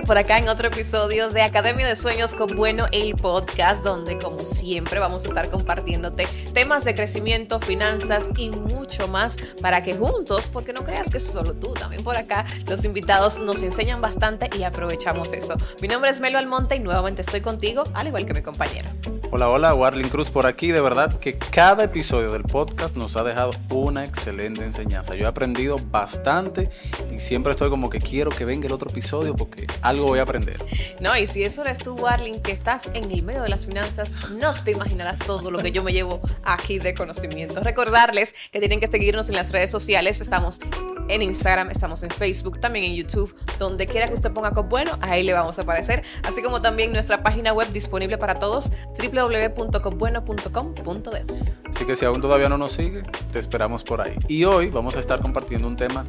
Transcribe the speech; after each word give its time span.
por 0.00 0.18
acá 0.18 0.38
en 0.38 0.48
otro 0.48 0.68
episodio 0.68 1.30
de 1.30 1.42
Academia 1.42 1.86
de 1.86 1.96
Sueños 1.96 2.34
con 2.34 2.54
Bueno, 2.56 2.86
el 2.92 3.14
podcast, 3.14 3.84
donde 3.84 4.18
como 4.18 4.40
siempre 4.40 4.98
vamos 4.98 5.24
a 5.24 5.28
estar 5.28 5.50
compartiéndote 5.50 6.26
temas 6.52 6.84
de 6.84 6.94
crecimiento, 6.94 7.60
finanzas 7.60 8.30
y 8.36 8.50
mucho 8.50 9.08
más 9.08 9.36
para 9.60 9.82
que 9.82 9.94
juntos, 9.94 10.48
porque 10.52 10.72
no 10.72 10.84
creas 10.84 11.08
que 11.08 11.18
es 11.18 11.26
solo 11.26 11.54
tú, 11.54 11.72
también 11.74 12.02
por 12.02 12.16
acá 12.16 12.44
los 12.66 12.84
invitados 12.84 13.38
nos 13.38 13.62
enseñan 13.62 14.00
bastante 14.00 14.50
y 14.58 14.64
aprovechamos 14.64 15.32
eso. 15.32 15.56
Mi 15.80 15.88
nombre 15.88 16.10
es 16.10 16.20
Melo 16.20 16.38
Almonte 16.38 16.76
y 16.76 16.80
nuevamente 16.80 17.22
estoy 17.22 17.40
contigo, 17.40 17.84
al 17.94 18.08
igual 18.08 18.26
que 18.26 18.34
mi 18.34 18.42
compañero. 18.42 18.90
Hola, 19.32 19.50
hola, 19.50 19.74
Warling 19.74 20.08
Cruz 20.08 20.30
por 20.30 20.46
aquí. 20.46 20.70
De 20.70 20.80
verdad 20.80 21.18
que 21.18 21.36
cada 21.36 21.84
episodio 21.84 22.30
del 22.30 22.44
podcast 22.44 22.96
nos 22.96 23.16
ha 23.16 23.24
dejado 23.24 23.50
una 23.70 24.04
excelente 24.04 24.64
enseñanza. 24.64 25.16
Yo 25.16 25.24
he 25.24 25.26
aprendido 25.26 25.76
bastante 25.90 26.70
y 27.12 27.18
siempre 27.18 27.50
estoy 27.50 27.68
como 27.68 27.90
que 27.90 27.98
quiero 27.98 28.30
que 28.30 28.44
venga 28.44 28.66
el 28.66 28.72
otro 28.72 28.88
episodio 28.88 29.34
porque 29.34 29.66
algo 29.82 30.06
voy 30.06 30.20
a 30.20 30.22
aprender. 30.22 30.64
No, 31.00 31.16
y 31.16 31.26
si 31.26 31.42
eso 31.42 31.62
eres 31.62 31.78
tú, 31.78 31.94
Warling, 31.96 32.40
que 32.40 32.52
estás 32.52 32.88
en 32.94 33.10
el 33.10 33.24
medio 33.24 33.42
de 33.42 33.48
las 33.48 33.66
finanzas, 33.66 34.12
no 34.30 34.54
te 34.62 34.70
imaginarás 34.70 35.18
todo 35.18 35.50
lo 35.50 35.58
que 35.58 35.72
yo 35.72 35.82
me 35.82 35.92
llevo 35.92 36.20
aquí 36.44 36.78
de 36.78 36.94
conocimiento. 36.94 37.60
Recordarles 37.60 38.34
que 38.52 38.60
tienen 38.60 38.78
que 38.78 38.86
seguirnos 38.86 39.28
en 39.28 39.34
las 39.34 39.50
redes 39.50 39.72
sociales. 39.72 40.20
Estamos 40.20 40.60
en 41.08 41.22
Instagram, 41.22 41.70
estamos 41.70 42.02
en 42.02 42.10
Facebook, 42.10 42.60
también 42.60 42.84
en 42.84 42.94
YouTube, 42.94 43.34
donde 43.58 43.86
quiera 43.86 44.08
que 44.08 44.14
usted 44.14 44.32
ponga 44.32 44.50
con 44.52 44.68
bueno, 44.68 44.98
ahí 45.00 45.22
le 45.22 45.32
vamos 45.32 45.58
a 45.58 45.62
aparecer, 45.62 46.02
así 46.24 46.42
como 46.42 46.62
también 46.62 46.92
nuestra 46.92 47.22
página 47.22 47.52
web 47.52 47.70
disponible 47.72 48.18
para 48.18 48.38
todos, 48.38 48.72
www.copbueno.com.de. 49.16 51.24
Así 51.70 51.84
que 51.84 51.96
si 51.96 52.04
aún 52.04 52.20
todavía 52.20 52.48
no 52.48 52.58
nos 52.58 52.72
sigue, 52.72 53.02
te 53.32 53.38
esperamos 53.38 53.82
por 53.82 54.00
ahí. 54.00 54.16
Y 54.28 54.44
hoy 54.44 54.70
vamos 54.70 54.96
a 54.96 55.00
estar 55.00 55.20
compartiendo 55.20 55.66
un 55.66 55.76
tema 55.76 56.04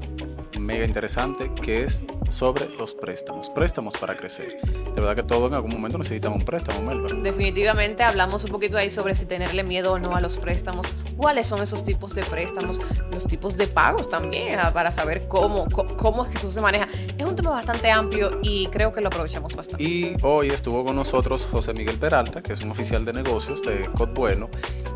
mega 0.59 0.86
interesante 0.86 1.52
que 1.61 1.83
es 1.83 2.03
sobre 2.30 2.70
los 2.70 2.94
préstamos, 2.94 3.50
préstamos 3.50 3.97
para 3.97 4.16
crecer. 4.16 4.59
De 4.61 4.92
verdad 4.94 5.16
que 5.16 5.23
todos 5.23 5.50
en 5.50 5.56
algún 5.56 5.72
momento 5.72 5.97
necesitamos 5.97 6.39
un 6.39 6.45
préstamo, 6.45 6.81
Melba. 6.81 7.08
Definitivamente 7.22 8.03
hablamos 8.03 8.44
un 8.45 8.52
poquito 8.52 8.78
ahí 8.78 8.89
sobre 8.89 9.16
si 9.16 9.25
tenerle 9.25 9.64
miedo 9.64 9.94
o 9.94 10.00
no 10.00 10.16
a 10.16 10.22
los 10.22 10.38
préstamos, 10.38 10.88
cuáles 11.16 11.48
son 11.48 11.61
esos 11.61 11.83
tipos 11.86 12.14
de 12.16 12.23
préstamos, 12.23 12.81
los 13.11 13.25
tipos 13.25 13.58
de 13.58 13.67
pagos 13.67 14.09
también, 14.09 14.59
ah, 14.59 14.72
para 14.73 14.92
saber 14.92 15.28
cómo, 15.28 15.67
cómo 15.98 16.25
es 16.25 16.31
que 16.31 16.38
eso 16.38 16.52
se 16.52 16.61
maneja. 16.61 16.88
Es 17.17 17.25
un 17.25 17.36
tema 17.36 17.52
bastante 17.52 17.92
amplio 17.92 18.39
y 18.42 18.67
creo 18.67 18.92
que 18.92 19.02
lo 19.02 19.08
aprovechamos 19.08 19.55
bastante. 19.55 19.83
Y 19.83 20.16
hoy 20.23 20.50
estuvo 20.50 20.83
con 20.86 20.95
nosotros 20.95 21.48
José 21.52 21.73
Miguel 21.73 21.98
Peralta, 21.98 22.42
que 22.42 22.53
es 22.53 22.64
un 22.64 22.72
oficial 22.72 23.05
de 23.05 23.14
negocios 23.14 23.61
de 23.61 23.89
Cod 23.94 24.09
Bueno, 24.09 24.50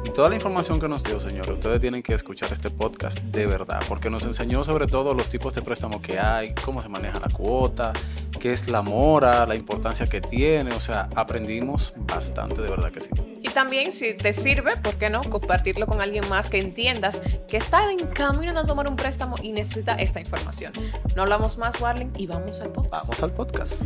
y 0.06 0.10
toda 0.10 0.30
la 0.30 0.36
información 0.36 0.80
que 0.80 0.88
nos 0.88 1.04
dio, 1.04 1.20
señores, 1.20 1.50
ustedes 1.50 1.80
tienen 1.80 2.02
que 2.02 2.14
escuchar 2.14 2.52
este 2.52 2.70
podcast 2.70 3.20
de 3.20 3.46
verdad, 3.46 3.82
porque 3.88 4.10
nos 4.10 4.24
enseñó 4.24 4.64
sobre 4.64 4.88
todo 4.88 5.14
los 5.14 5.30
tipos 5.30 5.54
de 5.54 5.62
préstamos 5.62 6.02
que 6.02 6.20
hay, 6.20 6.54
cómo 6.66 6.82
se 6.82 6.90
maneja 6.90 7.21
la 7.22 7.30
cuota, 7.30 7.94
qué 8.40 8.52
es 8.54 8.70
la 8.70 8.82
mora, 8.82 9.46
la 9.46 9.56
importancia 9.56 10.08
que 10.08 10.20
tiene, 10.20 10.74
o 10.74 10.82
sea, 10.82 11.08
aprendimos 11.16 11.94
bastante, 11.96 12.62
de 12.62 12.70
verdad 12.70 12.92
que 12.92 13.02
sí. 13.02 13.12
Y 13.42 13.50
también 13.50 13.92
si 13.92 14.16
te 14.16 14.34
sirve, 14.34 14.76
¿por 14.78 14.96
qué 14.96 15.10
no? 15.10 15.22
Compartirlo 15.22 15.86
con 15.86 16.02
alguien 16.02 16.28
más 16.30 16.50
que 16.50 16.60
entiendas 16.60 17.22
que 17.48 17.58
está 17.58 17.92
en 17.92 18.00
camino 18.08 18.60
a 18.60 18.66
tomar 18.66 18.88
un 18.88 18.96
préstamo 18.96 19.36
y 19.42 19.52
necesita 19.52 19.94
esta 19.96 20.20
información. 20.20 20.74
No 21.16 21.22
hablamos 21.24 21.58
más, 21.58 21.80
Warling, 21.80 22.12
y 22.18 22.28
vamos 22.28 22.60
al 22.62 22.72
podcast. 22.72 23.08
Vamos 23.08 23.24
al 23.24 23.34
podcast. 23.34 23.82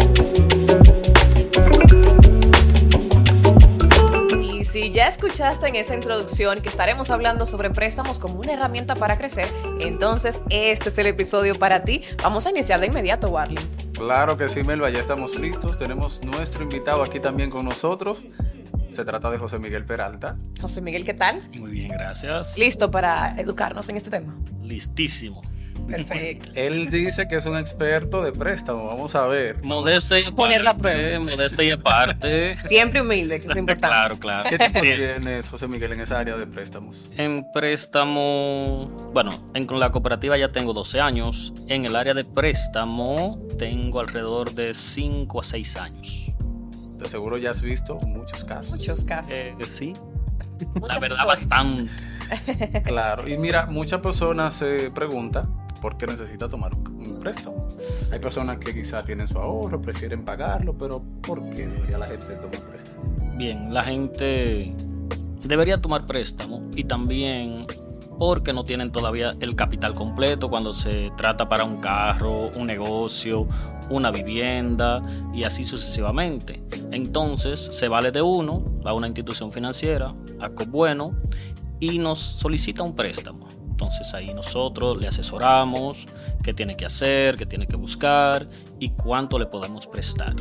Y 0.00 0.03
si 4.74 4.90
ya 4.90 5.06
escuchaste 5.06 5.68
en 5.68 5.76
esa 5.76 5.94
introducción 5.94 6.60
que 6.60 6.68
estaremos 6.68 7.08
hablando 7.10 7.46
sobre 7.46 7.70
préstamos 7.70 8.18
como 8.18 8.40
una 8.40 8.54
herramienta 8.54 8.96
para 8.96 9.16
crecer, 9.16 9.48
entonces 9.78 10.42
este 10.50 10.88
es 10.88 10.98
el 10.98 11.06
episodio 11.06 11.54
para 11.54 11.84
ti. 11.84 12.02
Vamos 12.20 12.44
a 12.44 12.50
iniciar 12.50 12.80
de 12.80 12.86
inmediato, 12.86 13.28
Warling. 13.28 13.60
Claro 13.92 14.36
que 14.36 14.48
sí, 14.48 14.64
Melba, 14.64 14.90
ya 14.90 14.98
estamos 14.98 15.38
listos. 15.38 15.78
Tenemos 15.78 16.24
nuestro 16.24 16.64
invitado 16.64 17.04
aquí 17.04 17.20
también 17.20 17.50
con 17.50 17.64
nosotros. 17.64 18.24
Se 18.90 19.04
trata 19.04 19.30
de 19.30 19.38
José 19.38 19.60
Miguel 19.60 19.84
Peralta. 19.84 20.34
José 20.60 20.80
Miguel, 20.80 21.04
¿qué 21.04 21.14
tal? 21.14 21.40
Muy 21.56 21.70
bien, 21.70 21.86
gracias. 21.90 22.58
¿Listo 22.58 22.90
para 22.90 23.40
educarnos 23.40 23.88
en 23.90 23.96
este 23.96 24.10
tema? 24.10 24.36
Listísimo. 24.60 25.40
Perfecto. 25.86 26.50
Él 26.54 26.90
dice 26.90 27.28
que 27.28 27.36
es 27.36 27.46
un 27.46 27.56
experto 27.56 28.22
de 28.22 28.32
préstamo. 28.32 28.86
Vamos 28.86 29.14
a 29.14 29.26
ver. 29.26 29.62
Modesta 29.62 30.18
y 30.18 30.24
Poner 30.30 30.62
la 30.62 30.70
aparte, 30.70 30.98
prueba. 30.98 31.20
Modesta 31.20 31.62
y 31.62 31.70
aparte. 31.70 32.54
Siempre 32.68 33.00
humilde, 33.02 33.40
que 33.40 33.46
es 33.48 33.52
lo 33.54 33.58
importante. 33.60 33.88
claro, 33.88 34.18
claro. 34.18 34.48
¿Qué 34.50 34.58
tipo 34.58 34.80
Sí. 34.80 34.86
tienes, 34.96 35.48
José 35.48 35.68
Miguel, 35.68 35.92
en 35.92 36.00
esa 36.00 36.18
área 36.18 36.36
de 36.36 36.46
préstamos? 36.46 37.08
En 37.16 37.44
préstamo, 37.52 38.86
bueno, 39.12 39.32
en 39.54 39.66
con 39.66 39.78
la 39.80 39.90
cooperativa 39.92 40.36
ya 40.36 40.48
tengo 40.52 40.72
12 40.72 41.00
años. 41.00 41.52
En 41.68 41.84
el 41.84 41.96
área 41.96 42.14
de 42.14 42.24
préstamo 42.24 43.38
tengo 43.58 44.00
alrededor 44.00 44.52
de 44.54 44.74
5 44.74 45.40
a 45.40 45.44
6 45.44 45.76
años. 45.76 46.20
De 46.98 47.06
seguro 47.08 47.36
ya 47.36 47.50
has 47.50 47.60
visto 47.60 47.96
muchos 48.00 48.44
casos. 48.44 48.72
Muchos 48.78 49.04
casos. 49.04 49.32
Eh, 49.32 49.54
sí, 49.70 49.92
la 50.86 50.98
verdad 50.98 51.26
bastante. 51.26 51.90
Claro. 52.84 53.28
Y 53.28 53.36
mira, 53.36 53.66
muchas 53.66 54.00
personas 54.00 54.54
se 54.54 54.90
preguntan 54.90 55.63
por 55.84 55.98
qué 55.98 56.06
necesita 56.06 56.48
tomar 56.48 56.74
un, 56.74 57.20
préstamo. 57.20 57.68
Hay 58.10 58.18
personas 58.18 58.56
que 58.56 58.72
quizás 58.72 59.04
tienen 59.04 59.28
su 59.28 59.38
ahorro, 59.38 59.82
prefieren 59.82 60.24
pagarlo, 60.24 60.72
pero 60.72 61.02
¿por 61.20 61.46
qué 61.50 61.66
debería 61.66 61.98
la 61.98 62.06
gente 62.06 62.36
tomar 62.36 62.58
préstamo? 62.58 63.36
Bien, 63.36 63.74
la 63.74 63.84
gente 63.84 64.74
debería 65.42 65.82
tomar 65.82 66.06
préstamo 66.06 66.70
y 66.74 66.84
también 66.84 67.66
porque 68.18 68.54
no 68.54 68.64
tienen 68.64 68.92
todavía 68.92 69.34
el 69.40 69.56
capital 69.56 69.92
completo 69.92 70.48
cuando 70.48 70.72
se 70.72 71.12
trata 71.18 71.50
para 71.50 71.64
un 71.64 71.82
carro, 71.82 72.48
un 72.56 72.66
negocio, 72.66 73.46
una 73.90 74.10
vivienda 74.10 75.02
y 75.34 75.44
así 75.44 75.64
sucesivamente. 75.64 76.62
Entonces 76.92 77.60
se 77.60 77.88
vale 77.88 78.10
de 78.10 78.22
uno 78.22 78.64
a 78.86 78.94
una 78.94 79.06
institución 79.06 79.52
financiera, 79.52 80.14
a 80.40 80.48
Bueno, 80.66 81.14
y 81.78 81.98
nos 81.98 82.20
solicita 82.20 82.82
un 82.82 82.96
préstamo. 82.96 83.53
Entonces 83.74 84.14
ahí 84.14 84.32
nosotros 84.32 85.00
le 85.00 85.08
asesoramos 85.08 86.06
qué 86.44 86.54
tiene 86.54 86.76
que 86.76 86.86
hacer, 86.86 87.34
qué 87.34 87.44
tiene 87.44 87.66
que 87.66 87.74
buscar 87.74 88.48
y 88.78 88.90
cuánto 88.90 89.36
le 89.36 89.46
podemos 89.46 89.88
prestar. 89.88 90.36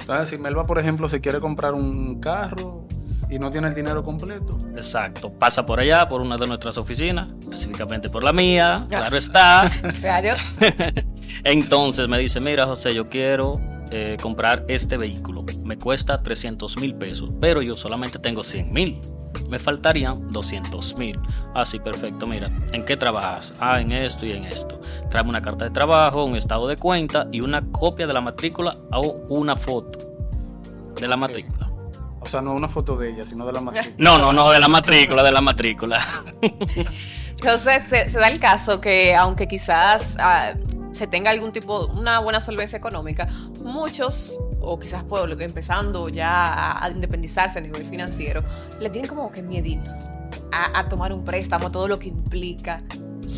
Entonces, 0.00 0.30
si 0.30 0.36
Melba, 0.36 0.66
por 0.66 0.80
ejemplo, 0.80 1.08
se 1.08 1.20
quiere 1.20 1.38
comprar 1.38 1.74
un 1.74 2.18
carro 2.18 2.88
y 3.30 3.38
no 3.38 3.52
tiene 3.52 3.68
el 3.68 3.74
dinero 3.76 4.02
completo, 4.02 4.58
Exacto, 4.74 5.32
pasa 5.32 5.64
por 5.64 5.78
allá, 5.78 6.08
por 6.08 6.22
una 6.22 6.36
de 6.36 6.44
nuestras 6.44 6.76
oficinas, 6.76 7.28
específicamente 7.40 8.10
por 8.10 8.24
la 8.24 8.32
mía, 8.32 8.84
claro 8.88 9.16
está. 9.16 9.70
Claro. 10.00 10.34
Entonces 11.44 12.08
me 12.08 12.18
dice, 12.18 12.40
mira 12.40 12.66
José, 12.66 12.92
yo 12.94 13.08
quiero 13.08 13.60
eh, 13.92 14.16
comprar 14.20 14.64
este 14.66 14.96
vehículo, 14.96 15.44
me 15.62 15.78
cuesta 15.78 16.20
300 16.20 16.78
mil 16.78 16.96
pesos, 16.96 17.30
pero 17.40 17.62
yo 17.62 17.76
solamente 17.76 18.18
tengo 18.18 18.42
100 18.42 18.72
mil, 18.72 19.00
me 19.48 19.58
faltarían 19.58 20.30
200 20.30 20.96
mil. 20.98 21.18
Ah, 21.54 21.64
sí, 21.64 21.78
perfecto, 21.78 22.26
mira, 22.26 22.50
¿en 22.72 22.84
qué 22.84 22.96
trabajas? 22.96 23.54
Ah, 23.60 23.80
en 23.80 23.92
esto 23.92 24.26
y 24.26 24.32
en 24.32 24.44
esto. 24.44 24.80
Tráeme 25.10 25.30
una 25.30 25.42
carta 25.42 25.64
de 25.64 25.70
trabajo, 25.70 26.24
un 26.24 26.36
estado 26.36 26.68
de 26.68 26.76
cuenta 26.76 27.26
y 27.30 27.40
una 27.40 27.62
copia 27.70 28.06
de 28.06 28.12
la 28.12 28.20
matrícula 28.20 28.76
o 28.92 29.16
una 29.28 29.56
foto 29.56 29.98
de 31.00 31.08
la 31.08 31.16
matrícula. 31.16 31.70
o 32.20 32.26
sea, 32.26 32.40
no 32.40 32.52
una 32.52 32.68
foto 32.68 32.96
de 32.96 33.10
ella, 33.10 33.24
sino 33.24 33.44
de 33.44 33.52
la 33.52 33.60
matrícula. 33.60 33.94
No, 33.98 34.18
no, 34.18 34.32
no, 34.32 34.50
de 34.50 34.60
la 34.60 34.68
matrícula, 34.68 35.22
de 35.22 35.32
la 35.32 35.40
matrícula. 35.40 36.00
Se, 37.42 38.08
se 38.08 38.18
da 38.20 38.28
el 38.28 38.38
caso 38.38 38.80
que 38.80 39.16
aunque 39.16 39.48
quizás 39.48 40.16
ah, 40.20 40.52
se 40.92 41.06
tenga 41.06 41.30
algún 41.30 41.52
tipo, 41.52 41.86
una 41.86 42.20
buena 42.20 42.40
solvencia 42.40 42.78
económica, 42.78 43.28
muchos, 43.60 44.38
o 44.60 44.78
quizás 44.78 45.04
que 45.36 45.44
empezando 45.44 46.08
ya 46.08 46.52
a, 46.52 46.84
a 46.84 46.90
independizarse 46.90 47.58
a 47.58 47.62
nivel 47.62 47.84
financiero, 47.84 48.42
le 48.80 48.90
tienen 48.90 49.08
como 49.08 49.30
que 49.30 49.42
miedito 49.42 49.90
a, 50.52 50.78
a 50.78 50.88
tomar 50.88 51.12
un 51.12 51.24
préstamo, 51.24 51.70
todo 51.70 51.88
lo 51.88 51.98
que 51.98 52.08
implica. 52.08 52.82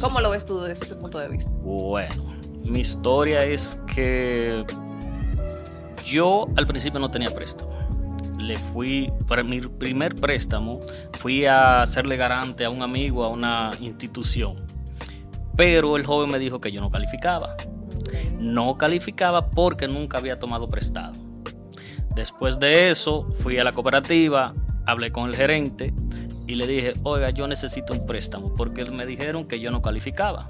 ¿Cómo 0.00 0.20
lo 0.20 0.30
ves 0.30 0.44
tú 0.44 0.60
desde 0.60 0.84
ese 0.84 0.96
punto 0.96 1.18
de 1.18 1.28
vista? 1.28 1.50
Bueno, 1.62 2.24
mi 2.64 2.80
historia 2.80 3.44
es 3.44 3.78
que 3.94 4.64
yo 6.04 6.46
al 6.56 6.66
principio 6.66 7.00
no 7.00 7.10
tenía 7.10 7.30
préstamo. 7.30 7.72
Le 8.38 8.58
fui, 8.58 9.10
para 9.26 9.42
mi 9.42 9.60
primer 9.60 10.14
préstamo, 10.14 10.80
fui 11.18 11.46
a 11.46 11.82
hacerle 11.82 12.16
garante 12.16 12.64
a 12.64 12.70
un 12.70 12.82
amigo, 12.82 13.24
a 13.24 13.28
una 13.28 13.70
institución. 13.80 14.63
Pero 15.56 15.96
el 15.96 16.04
joven 16.04 16.30
me 16.30 16.38
dijo 16.38 16.60
que 16.60 16.72
yo 16.72 16.80
no 16.80 16.90
calificaba. 16.90 17.56
No 18.38 18.76
calificaba 18.76 19.50
porque 19.50 19.88
nunca 19.88 20.18
había 20.18 20.38
tomado 20.38 20.68
prestado. 20.68 21.12
Después 22.14 22.60
de 22.60 22.90
eso, 22.90 23.28
fui 23.40 23.58
a 23.58 23.64
la 23.64 23.72
cooperativa, 23.72 24.54
hablé 24.86 25.10
con 25.10 25.28
el 25.28 25.36
gerente 25.36 25.92
y 26.46 26.54
le 26.54 26.66
dije, 26.66 26.92
oiga, 27.02 27.30
yo 27.30 27.48
necesito 27.48 27.92
un 27.92 28.06
préstamo 28.06 28.54
porque 28.54 28.84
me 28.84 29.06
dijeron 29.06 29.46
que 29.46 29.60
yo 29.60 29.70
no 29.70 29.82
calificaba. 29.82 30.46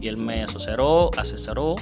Y 0.00 0.08
él 0.08 0.16
me 0.16 0.42
asesoró, 0.42 1.10
asesoró 1.16 1.76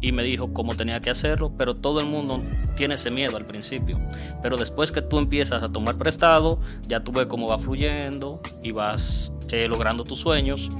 y 0.00 0.12
me 0.12 0.22
dijo 0.22 0.52
cómo 0.52 0.76
tenía 0.76 1.00
que 1.00 1.10
hacerlo, 1.10 1.52
pero 1.56 1.76
todo 1.76 2.00
el 2.00 2.06
mundo 2.06 2.42
tiene 2.76 2.94
ese 2.94 3.10
miedo 3.10 3.36
al 3.36 3.46
principio. 3.46 4.00
Pero 4.42 4.56
después 4.56 4.92
que 4.92 5.02
tú 5.02 5.18
empiezas 5.18 5.62
a 5.62 5.70
tomar 5.70 5.98
prestado, 5.98 6.60
ya 6.86 7.00
tú 7.00 7.12
ves 7.12 7.26
cómo 7.26 7.48
va 7.48 7.58
fluyendo 7.58 8.40
y 8.62 8.70
vas 8.70 9.32
eh, 9.50 9.66
logrando 9.68 10.04
tus 10.04 10.20
sueños. 10.20 10.70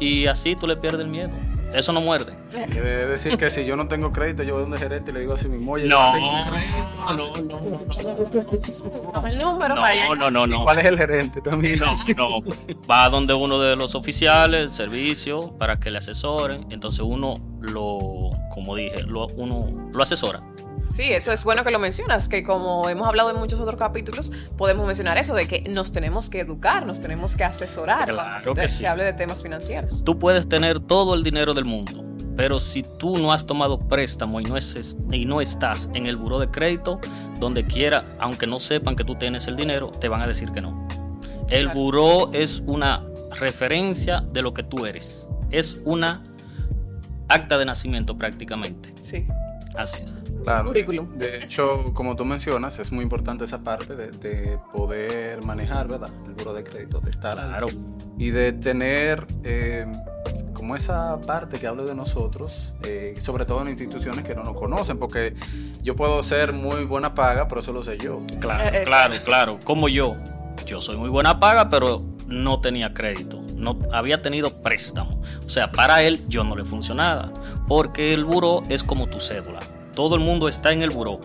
Y 0.00 0.26
así 0.26 0.56
tú 0.56 0.66
le 0.66 0.76
pierdes 0.76 1.00
el 1.02 1.08
miedo. 1.08 1.30
Eso 1.74 1.92
no 1.92 2.00
muerde. 2.00 2.34
Quiere 2.50 3.06
decir 3.06 3.36
que 3.36 3.50
si 3.50 3.64
yo 3.66 3.76
no 3.76 3.86
tengo 3.88 4.12
crédito, 4.12 4.42
yo 4.42 4.54
voy 4.54 4.62
donde 4.62 4.78
gerente 4.78 5.10
y 5.10 5.14
le 5.14 5.20
digo 5.20 5.34
así 5.34 5.48
mismo, 5.48 5.72
oye, 5.72 5.86
No, 5.86 6.14
yo 6.14 6.20
tengo 6.20 6.30
crédito". 6.50 6.86
no, 7.16 7.36
no, 7.42 9.20
no. 9.20 9.26
El 9.26 9.38
número. 9.38 9.74
No, 9.74 10.14
no, 10.14 10.30
no, 10.30 10.46
no. 10.46 10.62
¿Cuál 10.64 10.78
es 10.78 10.84
el 10.86 10.96
gerente 10.96 11.40
también? 11.40 11.78
No, 12.16 12.40
no. 12.40 12.40
Va 12.90 13.08
donde 13.10 13.34
uno 13.34 13.60
de 13.60 13.76
los 13.76 13.94
oficiales, 13.94 14.62
el 14.62 14.70
servicio, 14.70 15.56
para 15.58 15.78
que 15.78 15.90
le 15.90 15.98
asesoren. 15.98 16.66
Entonces 16.70 17.00
uno 17.00 17.34
lo, 17.60 18.30
como 18.54 18.74
dije, 18.76 19.02
lo, 19.02 19.26
uno 19.36 19.90
lo 19.92 20.02
asesora. 20.02 20.40
Sí, 20.90 21.02
eso 21.12 21.30
es 21.32 21.44
bueno 21.44 21.62
que 21.64 21.70
lo 21.70 21.78
mencionas, 21.78 22.28
que 22.28 22.42
como 22.42 22.88
hemos 22.88 23.06
hablado 23.06 23.30
en 23.30 23.36
muchos 23.36 23.60
otros 23.60 23.76
capítulos, 23.76 24.32
podemos 24.56 24.86
mencionar 24.86 25.18
eso 25.18 25.34
de 25.34 25.46
que 25.46 25.60
nos 25.68 25.92
tenemos 25.92 26.30
que 26.30 26.40
educar, 26.40 26.86
nos 26.86 27.00
tenemos 27.00 27.36
que 27.36 27.44
asesorar 27.44 28.04
Claro 28.08 28.16
cuando 28.16 28.40
se, 28.40 28.50
que 28.50 28.54
te- 28.62 28.68
sí. 28.68 28.78
se 28.78 28.86
hable 28.86 29.04
de 29.04 29.12
temas 29.12 29.42
financieros. 29.42 30.02
Tú 30.04 30.18
puedes 30.18 30.48
tener 30.48 30.80
todo 30.80 31.14
el 31.14 31.22
dinero 31.22 31.52
del 31.52 31.66
mundo, 31.66 32.02
pero 32.36 32.60
si 32.60 32.82
tú 32.98 33.18
no 33.18 33.32
has 33.32 33.44
tomado 33.46 33.78
préstamo 33.78 34.40
y 34.40 34.44
no, 34.44 34.56
es, 34.56 34.96
y 35.12 35.24
no 35.26 35.40
estás 35.42 35.90
en 35.92 36.06
el 36.06 36.16
buró 36.16 36.38
de 36.38 36.48
crédito, 36.50 36.98
donde 37.40 37.64
quiera, 37.66 38.02
aunque 38.18 38.46
no 38.46 38.58
sepan 38.58 38.96
que 38.96 39.04
tú 39.04 39.16
tienes 39.16 39.46
el 39.48 39.56
dinero, 39.56 39.90
te 39.90 40.08
van 40.08 40.22
a 40.22 40.26
decir 40.26 40.50
que 40.52 40.62
no. 40.62 40.86
El 41.50 41.64
Claro. 41.64 41.78
buró 41.80 42.30
es 42.32 42.62
una 42.66 43.04
referencia 43.38 44.22
de 44.32 44.40
lo 44.42 44.54
que 44.54 44.62
tú 44.62 44.86
eres. 44.86 45.28
Es 45.50 45.78
una 45.84 46.22
acta 47.28 47.58
de 47.58 47.64
nacimiento 47.66 48.16
prácticamente. 48.16 48.94
Sí. 49.02 49.26
Así 49.76 49.98
es. 50.02 50.12
Claro. 50.44 50.68
Currículum. 50.68 51.18
De 51.18 51.44
hecho, 51.44 51.92
como 51.92 52.14
tú 52.14 52.24
mencionas, 52.24 52.78
es 52.78 52.92
muy 52.92 53.02
importante 53.02 53.44
esa 53.44 53.58
parte 53.64 53.96
de, 53.96 54.10
de 54.12 54.58
poder 54.72 55.44
manejar, 55.44 55.88
¿verdad? 55.88 56.10
El 56.24 56.34
buro 56.34 56.52
de 56.54 56.62
crédito, 56.62 57.00
de 57.00 57.10
estar 57.10 57.38
ahí. 57.40 57.48
Claro. 57.48 57.66
y 58.16 58.30
de 58.30 58.52
tener 58.52 59.26
eh, 59.42 59.86
como 60.54 60.76
esa 60.76 61.20
parte 61.20 61.58
que 61.58 61.66
hable 61.66 61.82
de 61.84 61.94
nosotros, 61.96 62.72
eh, 62.84 63.14
sobre 63.20 63.44
todo 63.44 63.60
en 63.62 63.68
instituciones 63.70 64.24
que 64.24 64.34
no 64.36 64.44
nos 64.44 64.54
conocen, 64.56 64.98
porque 64.98 65.34
yo 65.82 65.96
puedo 65.96 66.22
ser 66.22 66.52
muy 66.52 66.84
buena 66.84 67.12
paga, 67.14 67.48
pero 67.48 67.60
eso 67.60 67.72
lo 67.72 67.82
sé 67.82 67.98
yo. 67.98 68.22
Claro, 68.40 68.64
Eh, 68.64 68.82
eh. 68.82 68.84
claro, 68.84 69.14
claro. 69.24 69.58
Como 69.64 69.88
yo. 69.88 70.14
Yo 70.64 70.80
soy 70.80 70.96
muy 70.96 71.10
buena 71.10 71.38
paga, 71.40 71.68
pero 71.70 72.02
no 72.28 72.60
tenía 72.60 72.94
crédito. 72.94 73.42
No 73.56 73.78
había 73.92 74.22
tenido 74.22 74.62
préstamo. 74.62 75.20
O 75.44 75.48
sea, 75.48 75.72
para 75.72 76.02
él 76.02 76.24
yo 76.28 76.44
no 76.44 76.54
le 76.56 76.64
funcionaba. 76.64 77.32
Porque 77.66 78.12
el 78.14 78.24
buró 78.24 78.62
es 78.68 78.82
como 78.84 79.06
tu 79.08 79.18
cédula. 79.18 79.60
Todo 79.94 80.14
el 80.14 80.20
mundo 80.20 80.46
está 80.48 80.72
en 80.72 80.82
el 80.82 80.90
buró. 80.90 81.20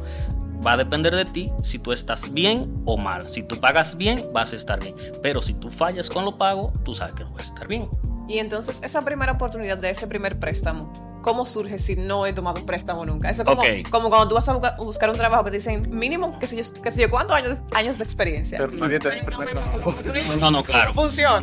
Va 0.65 0.73
a 0.73 0.77
depender 0.77 1.15
de 1.15 1.25
ti 1.25 1.51
si 1.63 1.79
tú 1.79 1.91
estás 1.91 2.31
bien 2.33 2.71
o 2.85 2.95
mal. 2.97 3.27
Si 3.29 3.43
tú 3.43 3.59
pagas 3.59 3.97
bien, 3.97 4.23
vas 4.33 4.53
a 4.53 4.55
estar 4.55 4.79
bien. 4.79 4.95
Pero 5.21 5.41
si 5.41 5.53
tú 5.53 5.69
fallas 5.71 6.09
con 6.09 6.23
lo 6.23 6.37
pago, 6.37 6.71
tú 6.83 6.93
sabes 6.93 7.13
que 7.15 7.23
no 7.23 7.31
vas 7.31 7.47
a 7.49 7.53
estar 7.53 7.67
bien. 7.67 7.89
Y 8.27 8.37
entonces, 8.37 8.79
esa 8.83 9.01
primera 9.03 9.33
oportunidad 9.33 9.77
de 9.77 9.89
ese 9.89 10.07
primer 10.07 10.39
préstamo, 10.39 11.19
¿cómo 11.23 11.45
surge 11.45 11.79
si 11.79 11.95
no 11.95 12.25
he 12.27 12.31
tomado 12.33 12.59
un 12.61 12.65
préstamo 12.65 13.05
nunca? 13.05 13.29
Eso 13.29 13.41
es 13.41 13.47
como, 13.47 13.61
Ok. 13.61 13.67
como 13.89 14.09
cuando 14.09 14.29
tú 14.29 14.35
vas 14.35 14.47
a 14.47 14.53
busca- 14.53 14.77
buscar 14.77 15.09
un 15.09 15.17
trabajo 15.17 15.43
que 15.43 15.49
te 15.51 15.57
dicen 15.57 15.89
mínimo, 15.89 16.37
qué 16.39 16.47
sé 16.47 16.55
yo, 16.55 16.81
qué 16.81 16.91
sé 16.91 17.01
yo 17.01 17.09
cuántos 17.09 17.35
años, 17.35 17.57
años 17.73 17.97
de 17.97 18.03
experiencia. 18.05 18.57
Pero 18.59 18.99
trabajo. 19.01 19.95
No, 20.39 20.51
no, 20.51 20.63
claro. 20.63 20.91
¿Cómo 20.93 21.07
funciona? 21.07 21.41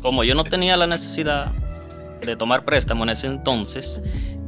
Como 0.00 0.24
yo 0.24 0.34
no 0.34 0.44
tenía 0.44 0.76
la 0.76 0.86
necesidad 0.86 1.52
de 2.24 2.36
tomar 2.36 2.64
préstamo 2.64 3.04
en 3.04 3.10
ese 3.10 3.26
entonces, 3.26 4.00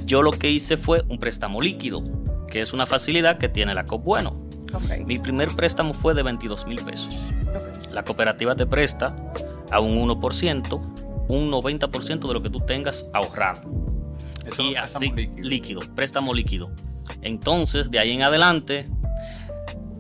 yo 0.05 0.23
lo 0.23 0.33
que 0.33 0.51
hice 0.51 0.77
fue 0.77 1.03
un 1.09 1.19
préstamo 1.19 1.61
líquido, 1.61 2.03
que 2.49 2.61
es 2.61 2.73
una 2.73 2.87
facilidad 2.87 3.39
que 3.39 3.49
tiene 3.49 3.75
la 3.75 3.85
COP 3.85 4.05
Bueno. 4.05 4.49
Mi 5.07 5.19
primer 5.19 5.49
préstamo 5.51 5.95
fue 5.95 6.15
de 6.15 6.23
22 6.23 6.67
mil 6.67 6.83
pesos. 6.83 7.17
La 7.91 8.05
cooperativa 8.05 8.55
te 8.55 8.67
presta 8.67 9.17
a 9.71 9.81
un 9.81 9.97
1%, 10.09 11.27
un 11.29 11.51
90% 11.51 12.27
de 12.29 12.35
lo 12.35 12.43
que 12.43 12.51
tú 12.51 12.61
tengas 12.61 13.07
ahorrado. 13.15 13.63
Eso 14.45 14.63
Y 14.63 14.75
es 14.75 14.81
préstamo 14.81 15.15
líquido. 15.15 15.43
líquido, 15.43 15.81
préstamo 15.95 16.35
líquido. 16.35 16.71
Entonces, 17.23 17.91
de 17.91 17.99
ahí 17.99 18.13
en 18.13 18.23
adelante, 18.23 18.89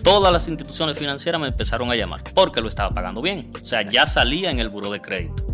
todas 0.09 0.33
las 0.33 0.49
instituciones 0.49 0.99
financieras 0.99 1.41
me 1.41 1.49
empezaron 1.49 1.91
a 1.91 1.95
llamar 1.95 2.23
porque 2.35 2.61
lo 2.61 2.69
estaba 2.69 2.95
pagando 2.95 3.21
bien. 3.21 3.51
O 3.61 3.67
sea, 3.67 3.83
ya 3.83 4.07
salía 4.07 4.51
en 4.51 4.59
el 4.59 4.71
buro 4.71 4.91
de 4.91 5.01
crédito. 5.01 5.45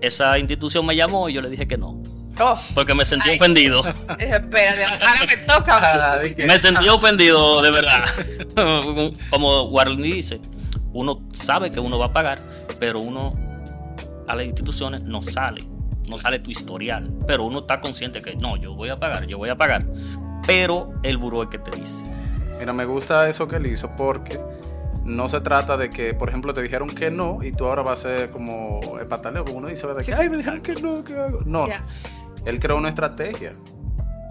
Esa 0.00 0.38
institución 0.38 0.86
me 0.86 0.94
llamó 0.94 1.28
y 1.28 1.32
yo 1.34 1.40
le 1.40 1.48
dije 1.48 1.66
que 1.66 1.76
no, 1.76 2.02
Oh, 2.40 2.58
porque 2.74 2.94
me 2.94 3.04
sentí 3.04 3.30
Ay. 3.30 3.36
ofendido. 3.36 3.82
dije, 4.18 4.36
espérate, 4.36 4.84
ahora 4.84 5.20
me 5.28 5.36
toca. 5.38 6.14
Ah, 6.14 6.20
Me 6.36 6.58
sentí 6.58 6.88
ofendido, 6.88 7.62
de 7.62 7.70
verdad. 7.70 8.04
Como 9.30 9.62
Warren 9.68 10.02
dice, 10.02 10.40
uno 10.92 11.22
sabe 11.32 11.70
que 11.70 11.78
uno 11.80 11.98
va 11.98 12.06
a 12.06 12.12
pagar, 12.12 12.40
pero 12.80 13.00
uno 13.00 13.34
a 14.26 14.34
las 14.34 14.46
instituciones 14.46 15.02
no 15.02 15.22
sale, 15.22 15.64
no 16.08 16.18
sale 16.18 16.40
tu 16.40 16.50
historial, 16.50 17.12
pero 17.26 17.44
uno 17.44 17.60
está 17.60 17.80
consciente 17.80 18.20
que 18.20 18.34
no, 18.34 18.56
yo 18.56 18.74
voy 18.74 18.88
a 18.88 18.96
pagar, 18.96 19.26
yo 19.26 19.38
voy 19.38 19.50
a 19.50 19.56
pagar, 19.56 19.84
pero 20.46 20.92
el 21.04 21.18
buró 21.18 21.42
es 21.44 21.48
que 21.50 21.58
te 21.58 21.70
dice. 21.76 22.02
Mira, 22.64 22.72
me 22.72 22.86
gusta 22.86 23.28
eso 23.28 23.46
que 23.46 23.56
él 23.56 23.66
hizo 23.66 23.90
porque 23.94 24.38
no 25.04 25.28
se 25.28 25.42
trata 25.42 25.76
de 25.76 25.90
que, 25.90 26.14
por 26.14 26.30
ejemplo, 26.30 26.54
te 26.54 26.62
dijeron 26.62 26.88
que 26.88 27.10
no 27.10 27.42
y 27.42 27.52
tú 27.52 27.66
ahora 27.66 27.82
vas 27.82 27.98
a 28.06 28.08
ser 28.16 28.30
como 28.30 28.80
el 28.98 29.06
pataleo, 29.06 29.44
como 29.44 29.58
uno 29.58 29.68
dice, 29.68 29.86
¿verdad? 29.86 30.00
Sí, 30.00 30.12
que, 30.12 30.16
sí. 30.16 30.22
Ay, 30.22 30.30
me 30.30 30.38
dijeron 30.38 30.62
que 30.62 30.72
no, 30.76 31.04
¿qué 31.04 31.14
hago? 31.14 31.40
No, 31.44 31.66
él 32.46 32.58
creó 32.58 32.78
una 32.78 32.88
estrategia. 32.88 33.52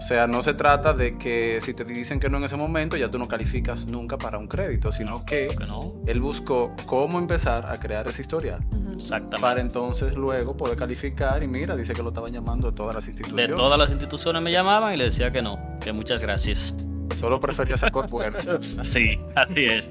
sea, 0.00 0.26
no 0.26 0.42
se 0.42 0.52
trata 0.52 0.92
de 0.94 1.16
que 1.16 1.60
si 1.62 1.74
te 1.74 1.84
dicen 1.84 2.18
que 2.18 2.28
no 2.28 2.38
en 2.38 2.44
ese 2.44 2.56
momento, 2.56 2.96
ya 2.96 3.08
tú 3.08 3.20
no 3.20 3.28
calificas 3.28 3.86
nunca 3.86 4.18
para 4.18 4.36
un 4.36 4.48
crédito, 4.48 4.90
sino 4.90 5.24
que 5.24 5.46
que 5.56 5.64
no, 5.64 5.94
él 6.06 6.20
buscó 6.20 6.74
cómo 6.86 7.20
empezar 7.20 7.66
a 7.70 7.78
crear 7.78 8.08
ese 8.08 8.22
historial 8.22 8.64
Ujú. 8.72 8.98
exactamente. 8.98 9.40
para 9.40 9.60
entonces 9.60 10.14
luego 10.16 10.56
poder 10.56 10.76
calificar 10.76 11.40
y 11.44 11.46
mira, 11.46 11.76
dice 11.76 11.92
que 11.92 12.02
lo 12.02 12.08
estaban 12.08 12.32
llamando 12.32 12.72
de 12.72 12.76
todas 12.76 12.96
las 12.96 13.04
De 13.06 13.12
instituciones. 13.12 13.54
todas 13.54 13.78
las 13.78 13.90
instituciones 13.92 14.42
me 14.42 14.50
llamaban 14.50 14.92
y 14.92 14.96
le 14.96 15.04
decía 15.04 15.30
que 15.30 15.40
no, 15.40 15.78
que 15.80 15.92
muchas 15.92 16.20
gracias. 16.20 16.74
Solo 17.10 17.40
prefería 17.40 17.74
esa 17.74 17.90
cosa 17.90 18.08
buena. 18.08 18.38
Sí, 18.82 19.18
así 19.34 19.64
es. 19.64 19.90